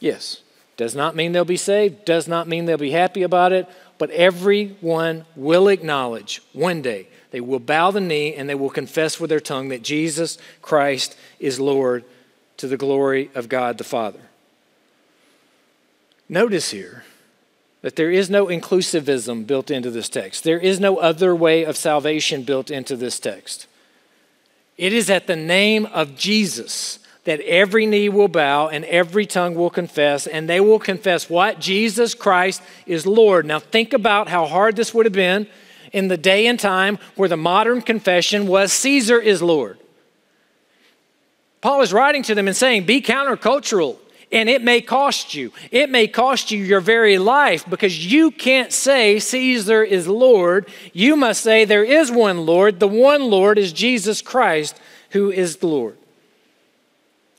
Yes. 0.00 0.40
Does 0.78 0.94
not 0.94 1.16
mean 1.16 1.32
they'll 1.32 1.44
be 1.44 1.56
saved, 1.56 2.04
does 2.04 2.28
not 2.28 2.46
mean 2.46 2.64
they'll 2.64 2.78
be 2.78 2.92
happy 2.92 3.24
about 3.24 3.52
it, 3.52 3.68
but 3.98 4.10
everyone 4.12 5.26
will 5.34 5.66
acknowledge 5.66 6.40
one 6.52 6.80
day. 6.80 7.08
They 7.32 7.40
will 7.40 7.58
bow 7.58 7.90
the 7.90 8.00
knee 8.00 8.34
and 8.34 8.48
they 8.48 8.54
will 8.54 8.70
confess 8.70 9.18
with 9.18 9.28
their 9.28 9.40
tongue 9.40 9.68
that 9.68 9.82
Jesus 9.82 10.38
Christ 10.62 11.18
is 11.40 11.58
Lord 11.58 12.04
to 12.58 12.68
the 12.68 12.76
glory 12.76 13.28
of 13.34 13.48
God 13.48 13.76
the 13.76 13.84
Father. 13.84 14.20
Notice 16.28 16.70
here 16.70 17.02
that 17.82 17.96
there 17.96 18.12
is 18.12 18.30
no 18.30 18.46
inclusivism 18.46 19.48
built 19.48 19.72
into 19.72 19.90
this 19.90 20.08
text. 20.08 20.44
There 20.44 20.60
is 20.60 20.78
no 20.78 20.98
other 20.98 21.34
way 21.34 21.64
of 21.64 21.76
salvation 21.76 22.44
built 22.44 22.70
into 22.70 22.94
this 22.94 23.18
text. 23.18 23.66
It 24.76 24.92
is 24.92 25.10
at 25.10 25.26
the 25.26 25.36
name 25.36 25.86
of 25.86 26.16
Jesus 26.16 27.00
that 27.28 27.40
every 27.40 27.84
knee 27.84 28.08
will 28.08 28.26
bow 28.26 28.68
and 28.68 28.86
every 28.86 29.26
tongue 29.26 29.54
will 29.54 29.68
confess, 29.68 30.26
and 30.26 30.48
they 30.48 30.60
will 30.60 30.78
confess 30.78 31.28
what? 31.28 31.60
Jesus 31.60 32.14
Christ 32.14 32.62
is 32.86 33.06
Lord. 33.06 33.44
Now, 33.44 33.58
think 33.58 33.92
about 33.92 34.28
how 34.28 34.46
hard 34.46 34.76
this 34.76 34.94
would 34.94 35.04
have 35.04 35.12
been 35.12 35.46
in 35.92 36.08
the 36.08 36.16
day 36.16 36.46
and 36.46 36.58
time 36.58 36.98
where 37.16 37.28
the 37.28 37.36
modern 37.36 37.82
confession 37.82 38.46
was 38.46 38.72
Caesar 38.72 39.20
is 39.20 39.42
Lord. 39.42 39.78
Paul 41.60 41.82
is 41.82 41.92
writing 41.92 42.22
to 42.22 42.34
them 42.34 42.48
and 42.48 42.56
saying, 42.56 42.86
Be 42.86 43.02
countercultural. 43.02 43.98
And 44.32 44.48
it 44.48 44.62
may 44.62 44.80
cost 44.80 45.34
you. 45.34 45.52
It 45.70 45.90
may 45.90 46.08
cost 46.08 46.50
you 46.50 46.64
your 46.64 46.80
very 46.80 47.18
life 47.18 47.68
because 47.68 48.10
you 48.10 48.30
can't 48.30 48.72
say 48.72 49.18
Caesar 49.18 49.82
is 49.82 50.08
Lord. 50.08 50.66
You 50.94 51.14
must 51.14 51.42
say 51.42 51.66
there 51.66 51.84
is 51.84 52.10
one 52.10 52.46
Lord. 52.46 52.80
The 52.80 52.88
one 52.88 53.24
Lord 53.24 53.58
is 53.58 53.70
Jesus 53.70 54.22
Christ, 54.22 54.80
who 55.10 55.30
is 55.30 55.58
the 55.58 55.66
Lord. 55.66 55.98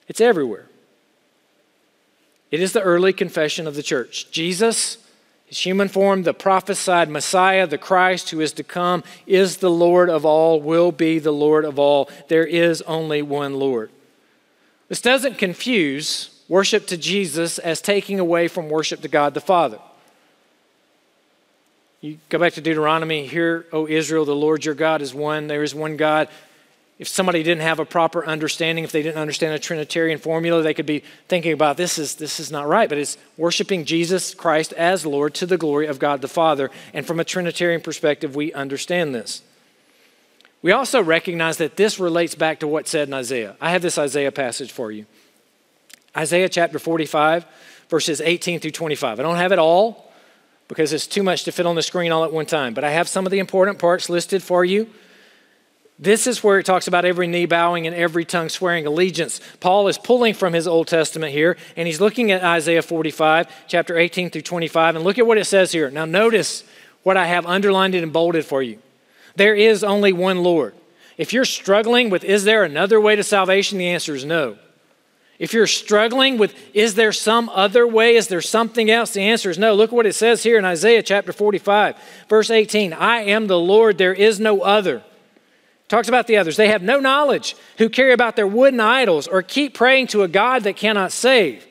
It's 0.10 0.20
everywhere. 0.20 0.66
It 2.52 2.60
is 2.62 2.74
the 2.74 2.82
early 2.82 3.14
confession 3.14 3.68
of 3.68 3.76
the 3.76 3.84
church. 3.84 4.32
Jesus, 4.32 4.98
his 5.46 5.60
human 5.60 5.88
form, 5.88 6.24
the 6.24 6.34
prophesied 6.34 7.10
Messiah, 7.10 7.68
the 7.68 7.78
Christ 7.78 8.32
who 8.32 8.42
is 8.42 8.52
to 8.54 8.64
come, 8.64 9.04
is 9.28 9.58
the 9.58 9.70
Lord 9.70 10.10
of 10.10 10.26
all, 10.26 10.60
will 10.60 10.92
be 10.92 11.20
the 11.20 11.32
Lord 11.32 11.64
of 11.64 11.78
all. 11.78 12.10
There 12.28 12.46
is 12.46 12.82
only 12.84 13.22
one 13.22 13.54
Lord. 13.54 13.92
This 14.88 15.00
doesn't 15.00 15.38
confuse 15.38 16.32
worship 16.50 16.88
to 16.88 16.98
Jesus 16.98 17.60
as 17.60 17.80
taking 17.80 18.20
away 18.20 18.48
from 18.48 18.68
worship 18.68 19.02
to 19.02 19.08
God 19.08 19.36
the 19.36 19.42
Father. 19.42 19.78
You 22.02 22.18
go 22.30 22.40
back 22.40 22.54
to 22.54 22.62
Deuteronomy, 22.62 23.28
hear, 23.28 23.66
O 23.72 23.86
Israel, 23.86 24.26
the 24.26 24.36
Lord 24.36 24.66
your 24.66 24.74
God 24.74 25.04
is 25.04 25.14
one. 25.14 25.48
There 25.48 25.64
is 25.64 25.76
one 25.76 25.98
God. 25.98 26.30
If 27.00 27.08
somebody 27.08 27.44
didn't 27.44 27.62
have 27.62 27.80
a 27.80 27.86
proper 27.86 28.26
understanding, 28.26 28.84
if 28.84 28.92
they 28.92 29.02
didn't 29.02 29.22
understand 29.22 29.54
a 29.54 29.60
Trinitarian 29.60 30.20
formula, 30.20 30.62
they 30.62 30.74
could 30.74 30.86
be 30.86 31.02
thinking 31.30 31.54
about 31.54 31.78
this 31.78 31.98
is, 31.98 32.16
this 32.16 32.42
is 32.42 32.52
not 32.52 32.68
right, 32.68 32.90
but 32.90 32.98
it's 32.98 33.18
worshiping 33.38 33.86
Jesus 33.86 34.34
Christ 34.34 34.74
as 34.74 35.06
Lord 35.06 35.34
to 35.36 35.46
the 35.46 35.58
glory 35.58 35.88
of 35.88 35.98
God 35.98 36.22
the 36.22 36.28
Father. 36.28 36.70
And 36.94 37.08
from 37.08 37.22
a 37.22 37.24
Trinitarian 37.24 37.80
perspective, 37.80 38.36
we 38.36 38.52
understand 38.52 39.16
this. 39.16 39.42
We 40.62 40.74
also 40.74 41.02
recognize 41.02 41.56
that 41.58 41.78
this 41.78 42.00
relates 42.00 42.36
back 42.36 42.60
to 42.60 42.68
what's 42.68 42.92
said 42.92 43.08
in 43.08 43.14
Isaiah. 43.14 43.56
I 43.62 43.72
have 43.72 43.82
this 43.82 43.98
Isaiah 43.98 44.34
passage 44.34 44.74
for 44.74 44.92
you. 44.92 45.06
Isaiah 46.18 46.50
chapter 46.50 46.80
45, 46.80 47.46
verses 47.88 48.20
18 48.20 48.60
through 48.60 48.72
25. 48.72 49.22
I 49.22 49.24
don't 49.24 49.38
have 49.38 49.54
it 49.54 49.60
all 49.60 50.12
because 50.68 50.92
it's 50.92 51.08
too 51.08 51.24
much 51.24 51.46
to 51.46 51.54
fit 51.54 51.66
on 51.66 51.76
the 51.76 51.82
screen 51.82 52.12
all 52.12 52.26
at 52.26 52.34
one 52.34 52.46
time, 52.46 52.74
but 52.74 52.84
I 52.84 52.92
have 52.92 53.08
some 53.08 53.26
of 53.26 53.32
the 53.32 53.40
important 53.40 53.80
parts 53.80 54.10
listed 54.10 54.44
for 54.44 54.66
you. 54.66 54.90
This 56.02 56.28
is 56.28 56.42
where 56.42 56.58
it 56.58 56.66
talks 56.66 56.88
about 56.88 57.04
every 57.04 57.28
knee 57.28 57.46
bowing 57.46 57.86
and 57.86 57.94
every 57.94 58.24
tongue 58.24 58.48
swearing 58.48 58.86
allegiance. 58.86 59.42
Paul 59.60 59.90
is 59.90 59.98
pulling 59.98 60.34
from 60.34 60.54
his 60.54 60.66
Old 60.66 60.88
Testament 60.88 61.34
here, 61.34 61.58
and 61.76 61.88
he's 61.88 62.00
looking 62.00 62.32
at 62.32 62.42
Isaiah 62.42 62.82
45, 62.82 63.48
chapter 63.68 63.98
18 63.98 64.30
through 64.30 64.44
25, 64.44 64.96
and 64.96 65.04
look 65.04 65.18
at 65.18 65.28
what 65.28 65.38
it 65.38 65.44
says 65.44 65.74
here. 65.74 65.92
Now, 65.92 66.06
notice 66.06 66.64
what 67.04 67.18
I 67.18 67.26
have 67.26 67.46
underlined 67.46 67.96
and 67.96 68.14
bolded 68.14 68.46
for 68.46 68.64
you. 68.64 68.80
There 69.36 69.54
is 69.54 69.84
only 69.84 70.14
one 70.14 70.42
Lord. 70.42 70.74
If 71.18 71.34
you're 71.34 71.44
struggling 71.44 72.10
with, 72.10 72.24
is 72.24 72.46
there 72.46 72.64
another 72.64 73.02
way 73.02 73.18
to 73.18 73.24
salvation? 73.24 73.78
The 73.78 73.90
answer 73.90 74.16
is 74.16 74.24
no. 74.24 74.58
If 75.38 75.54
you're 75.54 75.68
struggling 75.68 76.38
with, 76.38 76.56
is 76.74 76.96
there 76.96 77.12
some 77.12 77.50
other 77.50 77.86
way? 77.86 78.16
Is 78.16 78.28
there 78.30 78.42
something 78.42 78.90
else? 78.90 79.12
The 79.12 79.22
answer 79.22 79.50
is 79.50 79.58
no. 79.58 79.74
Look 79.74 79.92
what 79.92 80.06
it 80.06 80.16
says 80.16 80.44
here 80.44 80.58
in 80.58 80.64
Isaiah 80.64 81.04
chapter 81.04 81.34
45, 81.34 81.98
verse 82.30 82.50
18 82.50 82.94
I 82.94 83.22
am 83.24 83.48
the 83.48 83.60
Lord, 83.60 83.98
there 83.98 84.14
is 84.14 84.40
no 84.40 84.62
other. 84.62 85.04
Talks 85.90 86.08
about 86.08 86.28
the 86.28 86.38
others. 86.38 86.56
They 86.56 86.68
have 86.68 86.84
no 86.84 87.00
knowledge 87.00 87.56
who 87.80 87.90
carry 87.90 88.14
about 88.14 88.36
their 88.36 88.48
wooden 88.48 88.80
idols 88.80 89.28
or 89.28 89.42
keep 89.42 89.74
praying 89.74 90.08
to 90.08 90.22
a 90.22 90.28
God 90.28 90.64
that 90.64 90.76
cannot 90.76 91.12
save. 91.12 91.66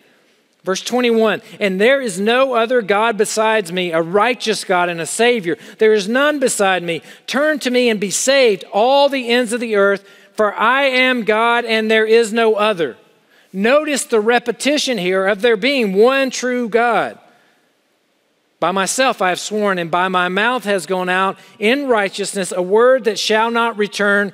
Verse 0.64 0.82
21 0.82 1.40
And 1.60 1.80
there 1.80 2.00
is 2.00 2.18
no 2.18 2.54
other 2.54 2.82
God 2.82 3.16
besides 3.16 3.72
me, 3.72 3.92
a 3.92 4.02
righteous 4.02 4.64
God 4.64 4.88
and 4.88 5.00
a 5.00 5.06
Savior. 5.06 5.56
There 5.78 5.94
is 5.94 6.08
none 6.08 6.40
beside 6.40 6.82
me. 6.82 7.00
Turn 7.28 7.60
to 7.60 7.70
me 7.70 7.88
and 7.88 8.00
be 8.00 8.10
saved, 8.10 8.64
all 8.72 9.08
the 9.08 9.28
ends 9.30 9.52
of 9.52 9.60
the 9.60 9.76
earth, 9.76 10.04
for 10.34 10.52
I 10.52 10.82
am 10.82 11.22
God 11.22 11.64
and 11.64 11.88
there 11.88 12.06
is 12.06 12.32
no 12.32 12.56
other. 12.56 12.96
Notice 13.52 14.04
the 14.04 14.20
repetition 14.20 14.98
here 14.98 15.28
of 15.28 15.42
there 15.42 15.56
being 15.56 15.94
one 15.94 16.30
true 16.30 16.68
God. 16.68 17.18
By 18.60 18.72
myself 18.72 19.22
I 19.22 19.28
have 19.28 19.40
sworn, 19.40 19.78
and 19.78 19.90
by 19.90 20.08
my 20.08 20.28
mouth 20.28 20.64
has 20.64 20.86
gone 20.86 21.08
out 21.08 21.38
in 21.58 21.86
righteousness 21.86 22.52
a 22.52 22.62
word 22.62 23.04
that 23.04 23.18
shall 23.18 23.50
not 23.50 23.78
return 23.78 24.32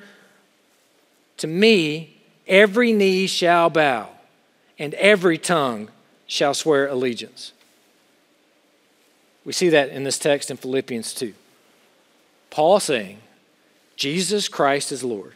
to 1.39 1.47
me. 1.47 2.17
Every 2.47 2.93
knee 2.93 3.27
shall 3.27 3.71
bow, 3.71 4.09
and 4.79 4.95
every 4.95 5.39
tongue 5.39 5.89
shall 6.27 6.55
swear 6.55 6.87
allegiance. 6.87 7.53
We 9.45 9.53
see 9.53 9.69
that 9.71 9.91
in 9.91 10.05
this 10.05 10.19
text 10.19 10.51
in 10.51 10.57
Philippians 10.57 11.13
2. 11.15 11.35
Paul 12.51 12.81
saying, 12.81 13.19
Jesus 13.97 14.49
Christ 14.49 14.91
is 14.91 15.05
Lord. 15.05 15.35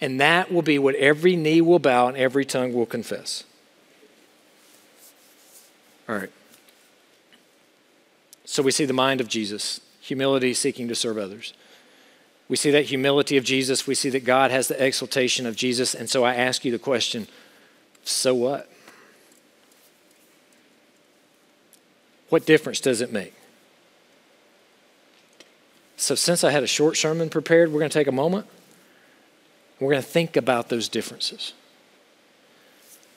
And 0.00 0.20
that 0.20 0.52
will 0.52 0.62
be 0.62 0.78
what 0.78 0.94
every 0.96 1.36
knee 1.36 1.60
will 1.60 1.78
bow 1.78 2.08
and 2.08 2.16
every 2.16 2.44
tongue 2.44 2.72
will 2.72 2.86
confess. 2.86 3.44
All 6.08 6.16
right. 6.16 6.30
So 8.54 8.62
we 8.62 8.70
see 8.70 8.84
the 8.84 8.92
mind 8.92 9.20
of 9.20 9.26
Jesus, 9.26 9.80
humility 10.00 10.54
seeking 10.54 10.86
to 10.86 10.94
serve 10.94 11.18
others. 11.18 11.54
We 12.48 12.54
see 12.54 12.70
that 12.70 12.84
humility 12.84 13.36
of 13.36 13.42
Jesus. 13.42 13.88
We 13.88 13.96
see 13.96 14.10
that 14.10 14.24
God 14.24 14.52
has 14.52 14.68
the 14.68 14.80
exaltation 14.80 15.44
of 15.44 15.56
Jesus. 15.56 15.92
And 15.92 16.08
so 16.08 16.22
I 16.22 16.36
ask 16.36 16.64
you 16.64 16.70
the 16.70 16.78
question 16.78 17.26
so 18.04 18.32
what? 18.32 18.70
What 22.28 22.46
difference 22.46 22.78
does 22.78 23.00
it 23.00 23.12
make? 23.12 23.34
So, 25.96 26.14
since 26.14 26.44
I 26.44 26.52
had 26.52 26.62
a 26.62 26.68
short 26.68 26.96
sermon 26.96 27.30
prepared, 27.30 27.72
we're 27.72 27.80
going 27.80 27.90
to 27.90 27.98
take 27.98 28.06
a 28.06 28.12
moment. 28.12 28.46
We're 29.80 29.90
going 29.90 30.02
to 30.02 30.08
think 30.08 30.36
about 30.36 30.68
those 30.68 30.88
differences. 30.88 31.54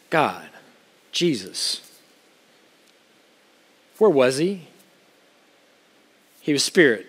God, 0.09 0.49
Jesus, 1.11 1.91
where 3.99 4.09
was 4.09 4.37
he? 4.37 4.69
He 6.47 6.53
was 6.53 6.63
spirit. 6.63 7.05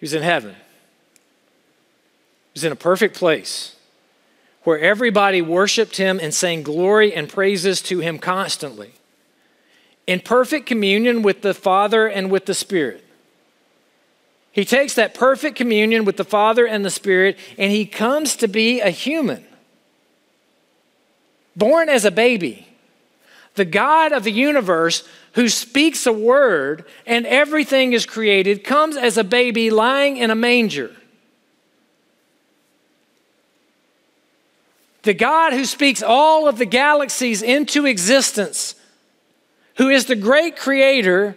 He 0.00 0.04
was 0.04 0.14
in 0.14 0.22
heaven. 0.22 0.52
He 0.54 0.60
was 2.54 2.64
in 2.64 2.72
a 2.72 2.76
perfect 2.76 3.14
place 3.14 3.76
where 4.62 4.78
everybody 4.78 5.42
worshiped 5.42 5.98
him 5.98 6.18
and 6.18 6.32
sang 6.32 6.62
glory 6.62 7.12
and 7.12 7.28
praises 7.28 7.82
to 7.82 7.98
him 7.98 8.18
constantly. 8.18 8.94
In 10.06 10.20
perfect 10.20 10.64
communion 10.64 11.20
with 11.20 11.42
the 11.42 11.52
Father 11.52 12.06
and 12.06 12.30
with 12.30 12.46
the 12.46 12.54
Spirit. 12.54 13.04
He 14.50 14.64
takes 14.64 14.94
that 14.94 15.12
perfect 15.12 15.58
communion 15.58 16.06
with 16.06 16.16
the 16.16 16.24
Father 16.24 16.66
and 16.66 16.86
the 16.86 16.90
Spirit, 16.90 17.36
and 17.58 17.70
he 17.70 17.84
comes 17.84 18.34
to 18.36 18.48
be 18.48 18.80
a 18.80 18.88
human. 18.88 19.44
Born 21.54 21.90
as 21.90 22.06
a 22.06 22.10
baby. 22.10 22.73
The 23.54 23.64
God 23.64 24.12
of 24.12 24.24
the 24.24 24.32
universe 24.32 25.06
who 25.32 25.48
speaks 25.48 26.06
a 26.06 26.12
word 26.12 26.84
and 27.06 27.26
everything 27.26 27.92
is 27.92 28.06
created 28.06 28.64
comes 28.64 28.96
as 28.96 29.16
a 29.16 29.24
baby 29.24 29.70
lying 29.70 30.16
in 30.16 30.30
a 30.30 30.34
manger. 30.34 30.94
The 35.02 35.14
God 35.14 35.52
who 35.52 35.64
speaks 35.66 36.02
all 36.02 36.48
of 36.48 36.58
the 36.58 36.66
galaxies 36.66 37.42
into 37.42 37.84
existence, 37.84 38.74
who 39.76 39.88
is 39.88 40.06
the 40.06 40.16
great 40.16 40.56
creator, 40.56 41.36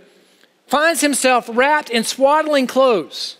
finds 0.68 1.02
himself 1.02 1.50
wrapped 1.52 1.90
in 1.90 2.04
swaddling 2.04 2.66
clothes. 2.66 3.38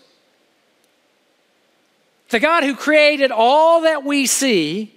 The 2.28 2.40
God 2.40 2.62
who 2.62 2.76
created 2.76 3.30
all 3.30 3.82
that 3.82 4.04
we 4.04 4.26
see 4.26 4.94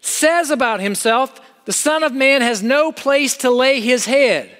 says 0.00 0.50
about 0.50 0.80
himself, 0.80 1.40
the 1.68 1.74
Son 1.74 2.02
of 2.02 2.14
Man 2.14 2.40
has 2.40 2.62
no 2.62 2.90
place 2.90 3.36
to 3.36 3.50
lay 3.50 3.82
his 3.82 4.06
head. 4.06 4.50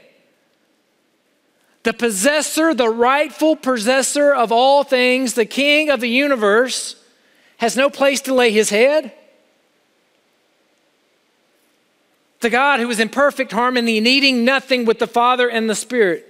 the 1.85 1.94
possessor, 1.94 2.75
the 2.75 2.90
rightful 2.90 3.57
possessor 3.57 4.35
of 4.35 4.53
all 4.53 4.85
things, 4.85 5.33
the 5.33 5.47
king 5.47 5.88
of 5.88 6.01
the 6.03 6.09
universe, 6.11 7.03
has 7.57 7.79
no 7.79 7.88
place 7.88 8.21
to 8.21 8.35
lay 8.35 8.51
his 8.51 8.68
head? 8.68 9.11
The 12.40 12.51
God 12.51 12.79
who 12.79 12.90
is 12.90 13.01
in 13.01 13.09
perfect 13.09 13.53
harmony, 13.53 14.01
needing 14.01 14.44
nothing 14.44 14.85
with 14.85 14.99
the 14.99 15.07
Father 15.07 15.49
and 15.49 15.71
the 15.71 15.75
Spirit, 15.75 16.27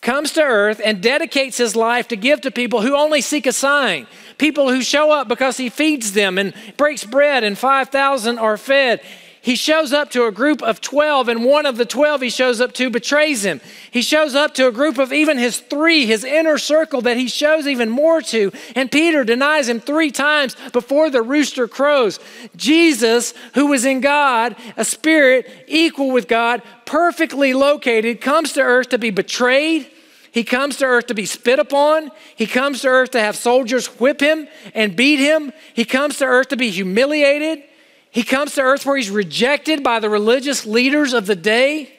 comes 0.00 0.32
to 0.32 0.42
earth 0.42 0.80
and 0.82 1.02
dedicates 1.02 1.58
his 1.58 1.76
life 1.76 2.08
to 2.08 2.16
give 2.16 2.40
to 2.40 2.50
people 2.50 2.80
who 2.80 2.96
only 2.96 3.20
seek 3.20 3.46
a 3.46 3.52
sign, 3.52 4.06
people 4.38 4.70
who 4.70 4.80
show 4.80 5.12
up 5.12 5.28
because 5.28 5.58
he 5.58 5.68
feeds 5.68 6.12
them 6.12 6.38
and 6.38 6.54
breaks 6.78 7.04
bread, 7.04 7.44
and 7.44 7.58
5,000 7.58 8.38
are 8.38 8.56
fed 8.56 9.02
he 9.42 9.56
shows 9.56 9.92
up 9.92 10.10
to 10.10 10.26
a 10.26 10.32
group 10.32 10.62
of 10.62 10.82
12, 10.82 11.28
and 11.28 11.44
one 11.44 11.64
of 11.64 11.78
the 11.78 11.86
12 11.86 12.20
he 12.20 12.30
shows 12.30 12.60
up 12.60 12.72
to 12.74 12.90
betrays 12.90 13.42
him. 13.42 13.60
He 13.90 14.02
shows 14.02 14.34
up 14.34 14.52
to 14.54 14.68
a 14.68 14.72
group 14.72 14.98
of 14.98 15.14
even 15.14 15.38
his 15.38 15.60
three, 15.60 16.04
his 16.04 16.24
inner 16.24 16.58
circle 16.58 17.00
that 17.02 17.16
he 17.16 17.26
shows 17.26 17.66
even 17.66 17.88
more 17.88 18.20
to, 18.22 18.52
and 18.76 18.92
Peter 18.92 19.24
denies 19.24 19.68
him 19.68 19.80
three 19.80 20.10
times 20.10 20.56
before 20.72 21.08
the 21.08 21.22
rooster 21.22 21.66
crows. 21.66 22.20
Jesus, 22.54 23.32
who 23.54 23.68
was 23.68 23.86
in 23.86 24.00
God, 24.00 24.56
a 24.76 24.84
spirit 24.84 25.50
equal 25.66 26.10
with 26.10 26.28
God, 26.28 26.62
perfectly 26.84 27.54
located, 27.54 28.20
comes 28.20 28.52
to 28.52 28.60
earth 28.60 28.90
to 28.90 28.98
be 28.98 29.10
betrayed. 29.10 29.90
He 30.32 30.44
comes 30.44 30.76
to 30.76 30.84
earth 30.84 31.06
to 31.06 31.14
be 31.14 31.24
spit 31.24 31.58
upon. 31.58 32.10
He 32.36 32.46
comes 32.46 32.82
to 32.82 32.88
earth 32.88 33.12
to 33.12 33.20
have 33.20 33.36
soldiers 33.36 33.86
whip 33.98 34.20
him 34.20 34.48
and 34.74 34.94
beat 34.94 35.18
him. 35.18 35.52
He 35.74 35.84
comes 35.84 36.18
to 36.18 36.24
earth 36.24 36.48
to 36.48 36.56
be 36.56 36.70
humiliated. 36.70 37.64
He 38.10 38.22
comes 38.22 38.54
to 38.54 38.62
earth 38.62 38.84
where 38.84 38.96
he's 38.96 39.10
rejected 39.10 39.82
by 39.82 40.00
the 40.00 40.10
religious 40.10 40.66
leaders 40.66 41.12
of 41.12 41.26
the 41.26 41.36
day. 41.36 41.92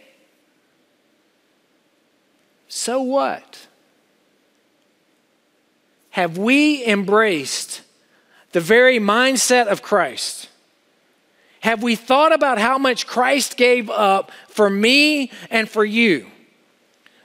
So 2.67 3.01
what? 3.01 3.67
Have 6.11 6.37
we 6.37 6.85
embraced 6.85 7.81
the 8.51 8.59
very 8.59 8.99
mindset 8.99 9.67
of 9.67 9.81
Christ? 9.81 10.49
Have 11.61 11.83
we 11.83 11.95
thought 11.95 12.33
about 12.33 12.57
how 12.57 12.77
much 12.77 13.05
Christ 13.05 13.55
gave 13.55 13.89
up 13.89 14.31
for 14.47 14.69
me 14.69 15.31
and 15.49 15.69
for 15.69 15.85
you? 15.85 16.30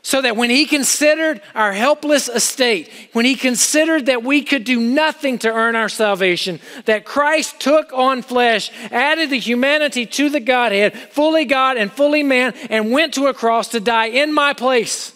So 0.07 0.23
that 0.23 0.37
when 0.37 0.51
he 0.51 0.67
considered 0.67 1.41
our 1.53 1.73
helpless 1.73 2.29
estate, 2.29 2.89
when 3.13 3.25
he 3.25 3.35
considered 3.35 4.07
that 4.07 4.23
we 4.23 4.41
could 4.41 4.63
do 4.63 4.79
nothing 4.79 5.37
to 5.37 5.53
earn 5.53 5.75
our 5.75 5.89
salvation, 5.89 6.61
that 6.85 7.05
Christ 7.05 7.59
took 7.59 7.93
on 7.93 8.23
flesh, 8.23 8.71
added 8.93 9.31
the 9.31 9.39
humanity 9.41 10.07
to 10.07 10.31
the 10.31 10.39
Godhead, 10.39 10.97
fully 10.97 11.45
God 11.45 11.77
and 11.77 11.91
fully 11.91 12.23
man, 12.23 12.55
and 12.71 12.93
went 12.93 13.15
to 13.15 13.27
a 13.27 13.35
cross 13.35 13.67
to 13.71 13.81
die 13.81 14.07
in 14.07 14.33
my 14.33 14.53
place. 14.53 15.13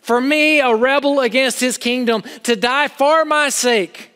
For 0.00 0.20
me, 0.20 0.60
a 0.60 0.72
rebel 0.72 1.18
against 1.18 1.58
his 1.58 1.76
kingdom, 1.76 2.22
to 2.44 2.54
die 2.54 2.86
for 2.86 3.24
my 3.24 3.48
sake 3.48 4.13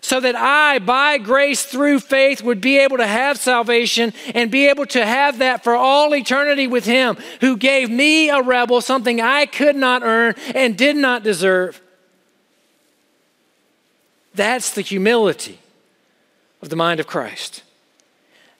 so 0.00 0.20
that 0.20 0.34
I, 0.34 0.78
by 0.78 1.18
grace 1.18 1.64
through 1.64 2.00
faith, 2.00 2.42
would 2.42 2.60
be 2.60 2.78
able 2.78 2.96
to 2.96 3.06
have 3.06 3.38
salvation 3.38 4.12
and 4.34 4.50
be 4.50 4.68
able 4.68 4.86
to 4.86 5.04
have 5.04 5.38
that 5.38 5.62
for 5.62 5.74
all 5.74 6.14
eternity 6.14 6.66
with 6.66 6.84
Him 6.84 7.16
who 7.40 7.56
gave 7.56 7.90
me 7.90 8.30
a 8.30 8.42
rebel, 8.42 8.80
something 8.80 9.20
I 9.20 9.46
could 9.46 9.76
not 9.76 10.02
earn 10.02 10.34
and 10.54 10.76
did 10.76 10.96
not 10.96 11.22
deserve. 11.22 11.80
That's 14.34 14.72
the 14.72 14.82
humility 14.82 15.58
of 16.62 16.68
the 16.68 16.76
mind 16.76 17.00
of 17.00 17.06
Christ. 17.06 17.62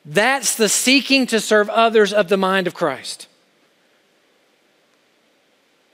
That's 0.05 0.57
the 0.57 0.69
seeking 0.69 1.27
to 1.27 1.41
serve 1.41 1.69
others 1.69 2.13
of 2.13 2.29
the 2.29 2.37
mind 2.37 2.67
of 2.67 2.75
Christ. 2.75 3.29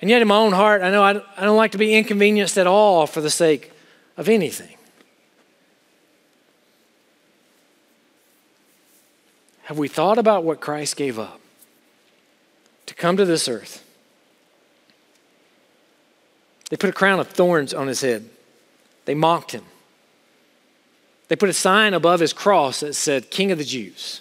And 0.01 0.11
yet, 0.11 0.23
in 0.23 0.29
my 0.29 0.37
own 0.37 0.53
heart, 0.53 0.83
I 0.83 0.91
know 0.91 1.03
I 1.03 1.15
don't 1.45 1.57
like 1.57 1.73
to 1.73 1.79
be 1.79 1.95
inconvenienced 1.95 2.59
at 2.59 2.67
all 2.67 3.07
for 3.07 3.21
the 3.21 3.31
sake 3.31 3.73
of 4.17 4.29
anything. 4.29 4.76
Have 9.67 9.79
we 9.79 9.89
thought 9.89 10.17
about 10.17 10.45
what 10.45 10.61
Christ 10.61 10.95
gave 10.95 11.19
up 11.19 11.41
to 12.87 12.95
come 12.95 13.17
to 13.17 13.25
this 13.25 13.49
earth? 13.49 13.85
They 16.71 16.77
put 16.77 16.91
a 16.91 16.93
crown 16.93 17.19
of 17.19 17.27
thorns 17.27 17.75
on 17.75 17.89
his 17.89 18.01
head. 18.01 18.31
They 19.07 19.17
mocked 19.17 19.51
him. 19.51 19.65
They 21.27 21.35
put 21.35 21.49
a 21.49 21.53
sign 21.53 21.95
above 21.95 22.21
his 22.21 22.33
cross 22.33 22.79
that 22.79 22.95
said, 22.95 23.33
King 23.33 23.51
of 23.51 23.59
the 23.59 23.65
Jews. 23.65 24.21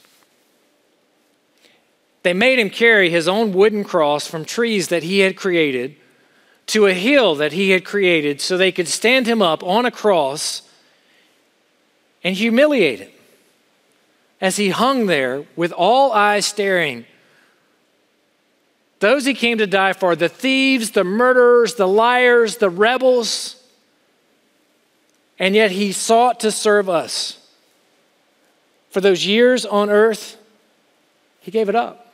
They 2.23 2.34
made 2.34 2.58
him 2.58 2.71
carry 2.71 3.12
his 3.12 3.27
own 3.27 3.53
wooden 3.53 3.84
cross 3.84 4.25
from 4.25 4.45
trees 4.45 4.88
that 4.88 5.03
he 5.03 5.19
had 5.19 5.36
created 5.36 5.95
to 6.67 6.88
a 6.88 6.93
hill 6.93 7.36
that 7.36 7.53
he 7.53 7.69
had 7.69 7.86
created 7.86 8.41
so 8.41 8.58
they 8.58 8.71
could 8.71 8.88
stand 8.88 9.27
him 9.27 9.43
up 9.43 9.63
on 9.63 9.86
a 9.86 9.91
cross 9.91 10.63
and 12.23 12.36
humiliate 12.36 12.97
him 12.97 13.12
as 14.41 14.58
he 14.58 14.69
hung 14.69 15.06
there 15.06 15.45
with 15.56 15.71
all 15.71 16.12
eyes 16.12 16.45
staring. 16.45 17.06
Those 19.00 19.26
he 19.26 19.34
came 19.34 19.58
to 19.58 19.67
die 19.67 19.93
for 19.93 20.15
the 20.15 20.30
thieves, 20.30 20.91
the 20.91 21.04
murderers, 21.04 21.76
the 21.76 21.88
liars, 21.88 22.58
the 22.58 22.69
rebels. 22.69 23.62
And 25.38 25.54
yet 25.54 25.71
he 25.71 25.91
sought 25.91 26.39
to 26.41 26.52
serve 26.52 26.89
us. 26.89 27.39
For 28.89 29.02
those 29.02 29.26
years 29.26 29.65
on 29.65 29.89
earth, 29.89 30.38
he 31.41 31.52
gave 31.52 31.67
it 31.67 31.76
up. 31.76 32.13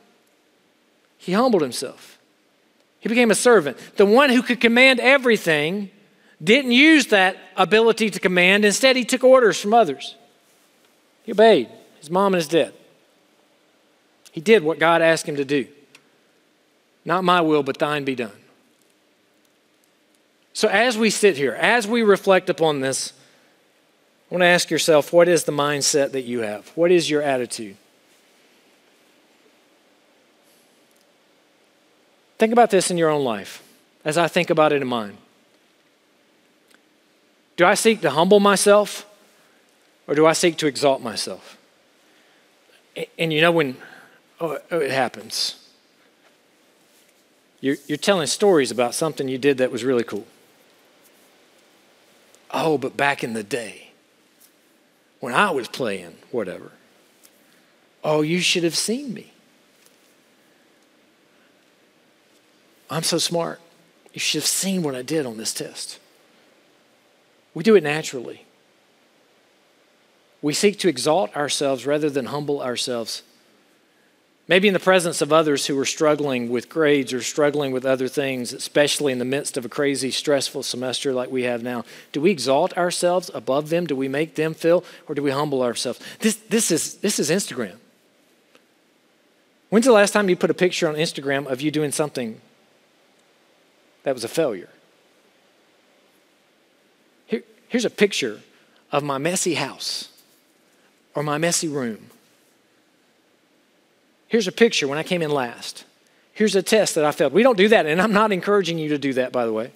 He 1.18 1.32
humbled 1.32 1.62
himself. 1.62 2.18
He 2.98 3.08
became 3.08 3.30
a 3.30 3.36
servant. 3.36 3.78
The 3.96 4.06
one 4.06 4.30
who 4.30 4.42
could 4.42 4.60
command 4.60 4.98
everything 4.98 5.90
didn't 6.42 6.72
use 6.72 7.06
that 7.06 7.36
ability 7.56 8.10
to 8.10 8.20
command. 8.20 8.64
Instead, 8.64 8.96
he 8.96 9.04
took 9.04 9.22
orders 9.22 9.60
from 9.60 9.72
others. 9.72 10.16
He 11.22 11.32
obeyed. 11.32 11.68
His 12.02 12.10
mom 12.10 12.34
is 12.34 12.48
dead. 12.48 12.74
He 14.32 14.40
did 14.40 14.64
what 14.64 14.80
God 14.80 15.02
asked 15.02 15.28
him 15.28 15.36
to 15.36 15.44
do. 15.44 15.68
Not 17.04 17.22
my 17.22 17.40
will, 17.40 17.62
but 17.62 17.78
thine 17.78 18.02
be 18.02 18.16
done. 18.16 18.32
So, 20.52 20.66
as 20.66 20.98
we 20.98 21.10
sit 21.10 21.36
here, 21.36 21.52
as 21.52 21.86
we 21.86 22.02
reflect 22.02 22.50
upon 22.50 22.80
this, 22.80 23.12
I 24.28 24.34
want 24.34 24.42
to 24.42 24.46
ask 24.46 24.68
yourself 24.68 25.12
what 25.12 25.28
is 25.28 25.44
the 25.44 25.52
mindset 25.52 26.10
that 26.10 26.22
you 26.22 26.40
have? 26.40 26.68
What 26.70 26.90
is 26.90 27.08
your 27.08 27.22
attitude? 27.22 27.76
Think 32.38 32.52
about 32.52 32.70
this 32.70 32.90
in 32.90 32.98
your 32.98 33.10
own 33.10 33.22
life 33.22 33.62
as 34.04 34.18
I 34.18 34.26
think 34.26 34.50
about 34.50 34.72
it 34.72 34.82
in 34.82 34.88
mine. 34.88 35.18
Do 37.56 37.64
I 37.64 37.74
seek 37.74 38.00
to 38.00 38.10
humble 38.10 38.40
myself 38.40 39.06
or 40.08 40.16
do 40.16 40.26
I 40.26 40.32
seek 40.32 40.56
to 40.56 40.66
exalt 40.66 41.00
myself? 41.00 41.56
And 43.18 43.32
you 43.32 43.40
know 43.40 43.52
when 43.52 43.76
oh, 44.40 44.58
oh, 44.70 44.78
it 44.78 44.90
happens, 44.90 45.56
you're, 47.60 47.76
you're 47.86 47.96
telling 47.96 48.26
stories 48.26 48.70
about 48.70 48.94
something 48.94 49.28
you 49.28 49.38
did 49.38 49.58
that 49.58 49.70
was 49.70 49.84
really 49.84 50.04
cool. 50.04 50.26
Oh, 52.50 52.76
but 52.76 52.96
back 52.96 53.24
in 53.24 53.32
the 53.32 53.42
day, 53.42 53.92
when 55.20 55.32
I 55.32 55.50
was 55.52 55.68
playing, 55.68 56.16
whatever, 56.30 56.72
oh, 58.04 58.20
you 58.20 58.40
should 58.40 58.64
have 58.64 58.76
seen 58.76 59.14
me. 59.14 59.32
I'm 62.90 63.04
so 63.04 63.16
smart. 63.16 63.60
You 64.12 64.20
should 64.20 64.42
have 64.42 64.48
seen 64.48 64.82
what 64.82 64.94
I 64.94 65.00
did 65.00 65.24
on 65.24 65.38
this 65.38 65.54
test. 65.54 65.98
We 67.54 67.62
do 67.62 67.74
it 67.74 67.82
naturally. 67.82 68.44
We 70.42 70.52
seek 70.52 70.78
to 70.80 70.88
exalt 70.88 71.34
ourselves 71.36 71.86
rather 71.86 72.10
than 72.10 72.26
humble 72.26 72.60
ourselves. 72.60 73.22
Maybe 74.48 74.66
in 74.66 74.74
the 74.74 74.80
presence 74.80 75.20
of 75.20 75.32
others 75.32 75.66
who 75.66 75.78
are 75.78 75.86
struggling 75.86 76.50
with 76.50 76.68
grades 76.68 77.12
or 77.12 77.22
struggling 77.22 77.70
with 77.70 77.86
other 77.86 78.08
things, 78.08 78.52
especially 78.52 79.12
in 79.12 79.20
the 79.20 79.24
midst 79.24 79.56
of 79.56 79.64
a 79.64 79.68
crazy, 79.68 80.10
stressful 80.10 80.64
semester 80.64 81.12
like 81.12 81.30
we 81.30 81.44
have 81.44 81.62
now, 81.62 81.84
do 82.10 82.20
we 82.20 82.32
exalt 82.32 82.76
ourselves 82.76 83.30
above 83.32 83.70
them? 83.70 83.86
Do 83.86 83.94
we 83.94 84.08
make 84.08 84.34
them 84.34 84.52
feel, 84.52 84.84
or 85.08 85.14
do 85.14 85.22
we 85.22 85.30
humble 85.30 85.62
ourselves? 85.62 86.00
This, 86.18 86.34
this, 86.34 86.72
is, 86.72 86.96
this 86.96 87.20
is 87.20 87.30
Instagram. 87.30 87.76
When's 89.70 89.86
the 89.86 89.92
last 89.92 90.10
time 90.10 90.28
you 90.28 90.36
put 90.36 90.50
a 90.50 90.54
picture 90.54 90.88
on 90.88 90.96
Instagram 90.96 91.46
of 91.46 91.62
you 91.62 91.70
doing 91.70 91.92
something 91.92 92.40
that 94.02 94.12
was 94.12 94.24
a 94.24 94.28
failure? 94.28 94.68
Here, 97.26 97.42
here's 97.68 97.86
a 97.86 97.90
picture 97.90 98.40
of 98.90 99.04
my 99.04 99.18
messy 99.18 99.54
house 99.54 100.11
or 101.14 101.22
my 101.22 101.38
messy 101.38 101.68
room. 101.68 102.10
Here's 104.28 104.48
a 104.48 104.52
picture 104.52 104.88
when 104.88 104.98
I 104.98 105.02
came 105.02 105.22
in 105.22 105.30
last. 105.30 105.84
Here's 106.32 106.56
a 106.56 106.62
test 106.62 106.94
that 106.94 107.04
I 107.04 107.12
failed. 107.12 107.32
We 107.32 107.42
don't 107.42 107.58
do 107.58 107.68
that, 107.68 107.84
and 107.84 108.00
I'm 108.00 108.12
not 108.12 108.32
encouraging 108.32 108.78
you 108.78 108.88
to 108.90 108.98
do 108.98 109.12
that, 109.14 109.32
by 109.32 109.44
the 109.44 109.52
way. 109.52 109.70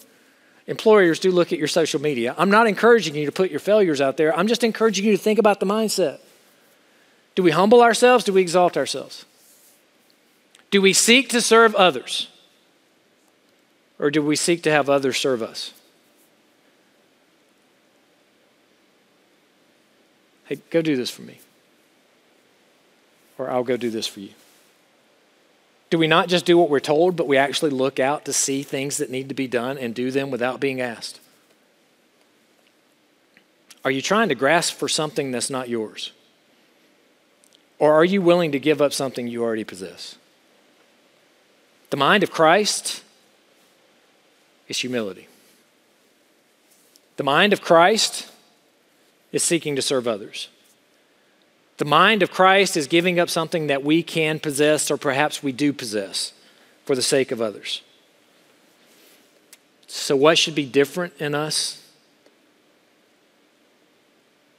Employers 0.66 1.18
do 1.18 1.30
look 1.30 1.52
at 1.52 1.58
your 1.58 1.68
social 1.68 2.00
media. 2.00 2.34
I'm 2.38 2.50
not 2.50 2.66
encouraging 2.66 3.14
you 3.14 3.26
to 3.26 3.32
put 3.32 3.50
your 3.50 3.60
failures 3.60 4.00
out 4.00 4.16
there. 4.16 4.36
I'm 4.36 4.48
just 4.48 4.64
encouraging 4.64 5.04
you 5.04 5.12
to 5.12 5.22
think 5.22 5.38
about 5.38 5.60
the 5.60 5.66
mindset. 5.66 6.18
Do 7.34 7.42
we 7.42 7.50
humble 7.50 7.82
ourselves? 7.82 8.24
Do 8.24 8.32
we 8.32 8.40
exalt 8.40 8.76
ourselves? 8.76 9.26
Do 10.70 10.80
we 10.82 10.92
seek 10.92 11.28
to 11.28 11.40
serve 11.40 11.74
others? 11.74 12.28
Or 13.98 14.10
do 14.10 14.22
we 14.22 14.36
seek 14.36 14.62
to 14.64 14.70
have 14.70 14.90
others 14.90 15.18
serve 15.18 15.42
us? 15.42 15.72
Hey, 20.46 20.58
go 20.70 20.80
do 20.80 20.96
this 20.96 21.10
for 21.10 21.22
me. 21.22 21.40
Or 23.38 23.50
I'll 23.50 23.64
go 23.64 23.76
do 23.76 23.90
this 23.90 24.06
for 24.06 24.20
you. 24.20 24.30
Do 25.90 25.98
we 25.98 26.06
not 26.06 26.28
just 26.28 26.46
do 26.46 26.58
what 26.58 26.70
we're 26.70 26.80
told, 26.80 27.16
but 27.16 27.28
we 27.28 27.36
actually 27.36 27.70
look 27.70 28.00
out 28.00 28.24
to 28.24 28.32
see 28.32 28.62
things 28.62 28.96
that 28.96 29.10
need 29.10 29.28
to 29.28 29.34
be 29.34 29.46
done 29.46 29.78
and 29.78 29.94
do 29.94 30.10
them 30.10 30.30
without 30.30 30.58
being 30.58 30.80
asked? 30.80 31.20
Are 33.84 33.90
you 33.90 34.02
trying 34.02 34.28
to 34.30 34.34
grasp 34.34 34.74
for 34.74 34.88
something 34.88 35.30
that's 35.30 35.50
not 35.50 35.68
yours? 35.68 36.12
Or 37.78 37.92
are 37.92 38.04
you 38.04 38.20
willing 38.20 38.52
to 38.52 38.58
give 38.58 38.82
up 38.82 38.92
something 38.92 39.28
you 39.28 39.44
already 39.44 39.62
possess? 39.62 40.16
The 41.90 41.96
mind 41.96 42.24
of 42.24 42.32
Christ 42.32 43.04
is 44.66 44.78
humility. 44.78 45.28
The 47.16 47.22
mind 47.22 47.52
of 47.52 47.60
Christ 47.60 48.30
is 49.36 49.44
seeking 49.44 49.76
to 49.76 49.82
serve 49.82 50.08
others. 50.08 50.48
The 51.76 51.84
mind 51.84 52.22
of 52.22 52.30
Christ 52.30 52.76
is 52.76 52.86
giving 52.86 53.20
up 53.20 53.28
something 53.28 53.66
that 53.66 53.84
we 53.84 54.02
can 54.02 54.40
possess 54.40 54.90
or 54.90 54.96
perhaps 54.96 55.42
we 55.42 55.52
do 55.52 55.72
possess 55.72 56.32
for 56.86 56.96
the 56.96 57.02
sake 57.02 57.30
of 57.30 57.42
others. 57.42 57.82
So, 59.86 60.16
what 60.16 60.38
should 60.38 60.54
be 60.54 60.64
different 60.64 61.12
in 61.20 61.34
us? 61.34 61.85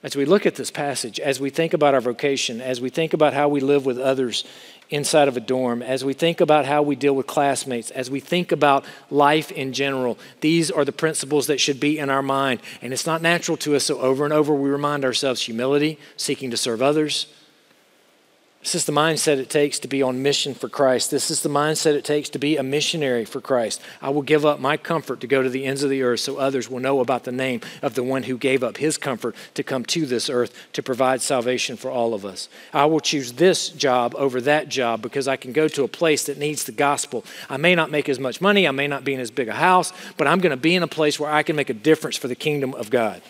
As 0.07 0.15
we 0.15 0.23
look 0.23 0.45
at 0.45 0.55
this 0.55 0.71
passage, 0.71 1.19
as 1.19 1.41
we 1.41 1.49
think 1.49 1.73
about 1.73 1.93
our 1.93 1.99
vocation, 1.99 2.61
as 2.61 2.79
we 2.79 2.89
think 2.89 3.11
about 3.11 3.33
how 3.33 3.49
we 3.49 3.59
live 3.59 3.85
with 3.85 3.99
others 3.99 4.45
inside 4.89 5.27
of 5.27 5.35
a 5.35 5.41
dorm, 5.41 5.81
as 5.81 6.05
we 6.05 6.13
think 6.13 6.39
about 6.39 6.65
how 6.65 6.81
we 6.81 6.95
deal 6.95 7.13
with 7.13 7.27
classmates, 7.27 7.91
as 7.91 8.09
we 8.09 8.21
think 8.21 8.53
about 8.53 8.85
life 9.11 9.51
in 9.51 9.73
general, 9.73 10.17
these 10.39 10.71
are 10.71 10.85
the 10.85 10.93
principles 10.93 11.47
that 11.47 11.59
should 11.59 11.81
be 11.81 11.99
in 11.99 12.09
our 12.09 12.21
mind. 12.21 12.61
And 12.81 12.93
it's 12.93 13.05
not 13.05 13.21
natural 13.21 13.57
to 13.57 13.75
us, 13.75 13.83
so 13.83 13.99
over 13.99 14.23
and 14.23 14.33
over 14.33 14.53
we 14.53 14.69
remind 14.69 15.03
ourselves 15.03 15.41
humility, 15.41 15.99
seeking 16.15 16.51
to 16.51 16.57
serve 16.57 16.81
others, 16.81 17.27
this 18.67 18.75
is 18.75 18.83
the 18.83 18.91
mindset 18.91 19.37
it 19.37 19.49
takes 19.49 19.79
to 19.79 19.87
be 19.87 20.01
on 20.01 20.21
mission 20.21 20.53
for 20.53 20.67
Christ. 20.67 21.09
This 21.09 21.31
is 21.31 21.41
the 21.41 21.47
mindset 21.47 21.93
it 21.93 22.03
takes 22.03 22.27
to 22.31 22.37
be 22.37 22.57
a 22.57 22.63
missionary 22.63 23.23
for 23.23 23.39
Christ. 23.39 23.79
I 24.01 24.09
will 24.09 24.21
give 24.21 24.45
up 24.45 24.59
my 24.59 24.75
comfort 24.75 25.21
to 25.21 25.27
go 25.27 25.41
to 25.41 25.47
the 25.47 25.63
ends 25.63 25.83
of 25.83 25.89
the 25.89 26.03
earth 26.03 26.19
so 26.19 26.35
others 26.35 26.69
will 26.69 26.81
know 26.81 26.99
about 26.99 27.23
the 27.23 27.31
name 27.31 27.61
of 27.81 27.95
the 27.95 28.03
one 28.03 28.23
who 28.23 28.37
gave 28.37 28.65
up 28.65 28.75
his 28.75 28.97
comfort 28.97 29.37
to 29.53 29.63
come 29.63 29.85
to 29.85 30.05
this 30.05 30.29
earth 30.29 30.53
to 30.73 30.83
provide 30.83 31.21
salvation 31.21 31.77
for 31.77 31.89
all 31.89 32.13
of 32.13 32.25
us. 32.25 32.49
I 32.73 32.87
will 32.87 32.99
choose 32.99 33.31
this 33.31 33.69
job 33.69 34.13
over 34.17 34.41
that 34.41 34.67
job 34.67 35.01
because 35.01 35.29
I 35.29 35.37
can 35.37 35.53
go 35.53 35.69
to 35.69 35.85
a 35.85 35.87
place 35.87 36.25
that 36.25 36.37
needs 36.37 36.65
the 36.65 36.73
gospel. 36.73 37.23
I 37.49 37.55
may 37.55 37.73
not 37.73 37.89
make 37.89 38.09
as 38.09 38.19
much 38.19 38.41
money, 38.41 38.67
I 38.67 38.71
may 38.71 38.87
not 38.87 39.05
be 39.05 39.13
in 39.13 39.21
as 39.21 39.31
big 39.31 39.47
a 39.47 39.53
house, 39.53 39.93
but 40.17 40.27
I'm 40.27 40.41
going 40.41 40.51
to 40.51 40.57
be 40.57 40.75
in 40.75 40.83
a 40.83 40.87
place 40.87 41.17
where 41.17 41.31
I 41.31 41.41
can 41.41 41.55
make 41.55 41.69
a 41.69 41.73
difference 41.73 42.17
for 42.17 42.27
the 42.27 42.35
kingdom 42.35 42.73
of 42.73 42.89
God. 42.89 43.21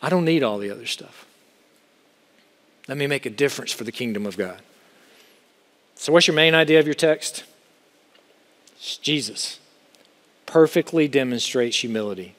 I 0.00 0.08
don't 0.08 0.24
need 0.24 0.42
all 0.42 0.56
the 0.56 0.70
other 0.70 0.86
stuff. 0.86 1.26
Let 2.90 2.98
me 2.98 3.06
make 3.06 3.24
a 3.24 3.30
difference 3.30 3.70
for 3.70 3.84
the 3.84 3.92
kingdom 3.92 4.26
of 4.26 4.36
God. 4.36 4.60
So, 5.94 6.12
what's 6.12 6.26
your 6.26 6.34
main 6.34 6.56
idea 6.56 6.80
of 6.80 6.86
your 6.86 6.94
text? 6.94 7.44
It's 8.74 8.96
Jesus 8.96 9.60
perfectly 10.44 11.06
demonstrates 11.06 11.76
humility 11.76 12.34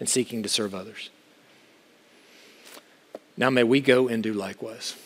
and 0.00 0.08
seeking 0.08 0.42
to 0.42 0.48
serve 0.48 0.74
others. 0.74 1.10
Now, 3.36 3.48
may 3.48 3.62
we 3.62 3.80
go 3.80 4.08
and 4.08 4.24
do 4.24 4.32
likewise. 4.32 4.96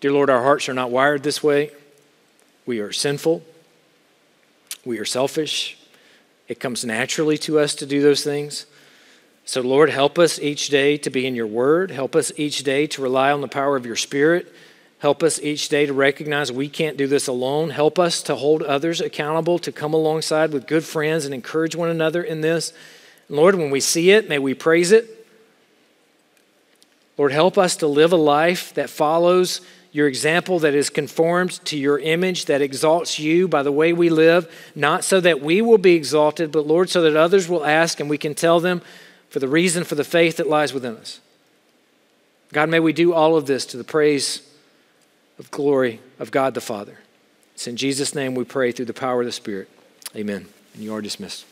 Dear 0.00 0.12
Lord, 0.12 0.30
our 0.30 0.44
hearts 0.44 0.68
are 0.68 0.74
not 0.74 0.92
wired 0.92 1.24
this 1.24 1.42
way. 1.42 1.72
We 2.64 2.78
are 2.78 2.92
sinful. 2.92 3.42
We 4.84 5.00
are 5.00 5.04
selfish. 5.04 5.76
It 6.46 6.60
comes 6.60 6.84
naturally 6.84 7.38
to 7.38 7.58
us 7.58 7.74
to 7.74 7.86
do 7.86 8.02
those 8.02 8.22
things. 8.22 8.66
So, 9.44 9.60
Lord, 9.60 9.90
help 9.90 10.18
us 10.18 10.38
each 10.38 10.68
day 10.68 10.96
to 10.98 11.10
be 11.10 11.26
in 11.26 11.34
your 11.34 11.46
word. 11.46 11.90
Help 11.90 12.14
us 12.14 12.32
each 12.36 12.62
day 12.62 12.86
to 12.88 13.02
rely 13.02 13.32
on 13.32 13.40
the 13.40 13.48
power 13.48 13.76
of 13.76 13.84
your 13.84 13.96
spirit. 13.96 14.52
Help 15.00 15.24
us 15.24 15.40
each 15.40 15.68
day 15.68 15.84
to 15.84 15.92
recognize 15.92 16.52
we 16.52 16.68
can't 16.68 16.96
do 16.96 17.08
this 17.08 17.26
alone. 17.26 17.70
Help 17.70 17.98
us 17.98 18.22
to 18.22 18.36
hold 18.36 18.62
others 18.62 19.00
accountable, 19.00 19.58
to 19.58 19.72
come 19.72 19.92
alongside 19.92 20.52
with 20.52 20.68
good 20.68 20.84
friends 20.84 21.24
and 21.24 21.34
encourage 21.34 21.74
one 21.74 21.88
another 21.88 22.22
in 22.22 22.40
this. 22.40 22.72
Lord, 23.28 23.56
when 23.56 23.70
we 23.70 23.80
see 23.80 24.12
it, 24.12 24.28
may 24.28 24.38
we 24.38 24.54
praise 24.54 24.92
it. 24.92 25.26
Lord, 27.18 27.32
help 27.32 27.58
us 27.58 27.76
to 27.76 27.88
live 27.88 28.12
a 28.12 28.16
life 28.16 28.72
that 28.74 28.90
follows 28.90 29.60
your 29.90 30.06
example, 30.06 30.60
that 30.60 30.74
is 30.74 30.88
conformed 30.88 31.50
to 31.66 31.76
your 31.76 31.98
image, 31.98 32.46
that 32.46 32.62
exalts 32.62 33.18
you 33.18 33.48
by 33.48 33.62
the 33.62 33.72
way 33.72 33.92
we 33.92 34.08
live, 34.08 34.50
not 34.74 35.04
so 35.04 35.20
that 35.20 35.42
we 35.42 35.60
will 35.60 35.78
be 35.78 35.94
exalted, 35.94 36.50
but 36.52 36.66
Lord, 36.66 36.88
so 36.88 37.02
that 37.02 37.16
others 37.16 37.48
will 37.48 37.66
ask 37.66 38.00
and 38.00 38.08
we 38.08 38.18
can 38.18 38.34
tell 38.34 38.60
them, 38.60 38.80
for 39.32 39.38
the 39.38 39.48
reason 39.48 39.82
for 39.82 39.94
the 39.94 40.04
faith 40.04 40.36
that 40.36 40.46
lies 40.46 40.74
within 40.74 40.94
us. 40.94 41.18
God, 42.52 42.68
may 42.68 42.80
we 42.80 42.92
do 42.92 43.14
all 43.14 43.34
of 43.34 43.46
this 43.46 43.64
to 43.64 43.78
the 43.78 43.84
praise 43.84 44.46
of 45.38 45.50
glory 45.50 46.00
of 46.18 46.30
God 46.30 46.52
the 46.52 46.60
Father. 46.60 46.98
It's 47.54 47.66
in 47.66 47.76
Jesus' 47.76 48.14
name 48.14 48.34
we 48.34 48.44
pray 48.44 48.72
through 48.72 48.84
the 48.84 48.92
power 48.92 49.20
of 49.20 49.26
the 49.26 49.32
Spirit. 49.32 49.70
Amen. 50.14 50.48
And 50.74 50.82
you 50.82 50.94
are 50.94 51.00
dismissed. 51.00 51.46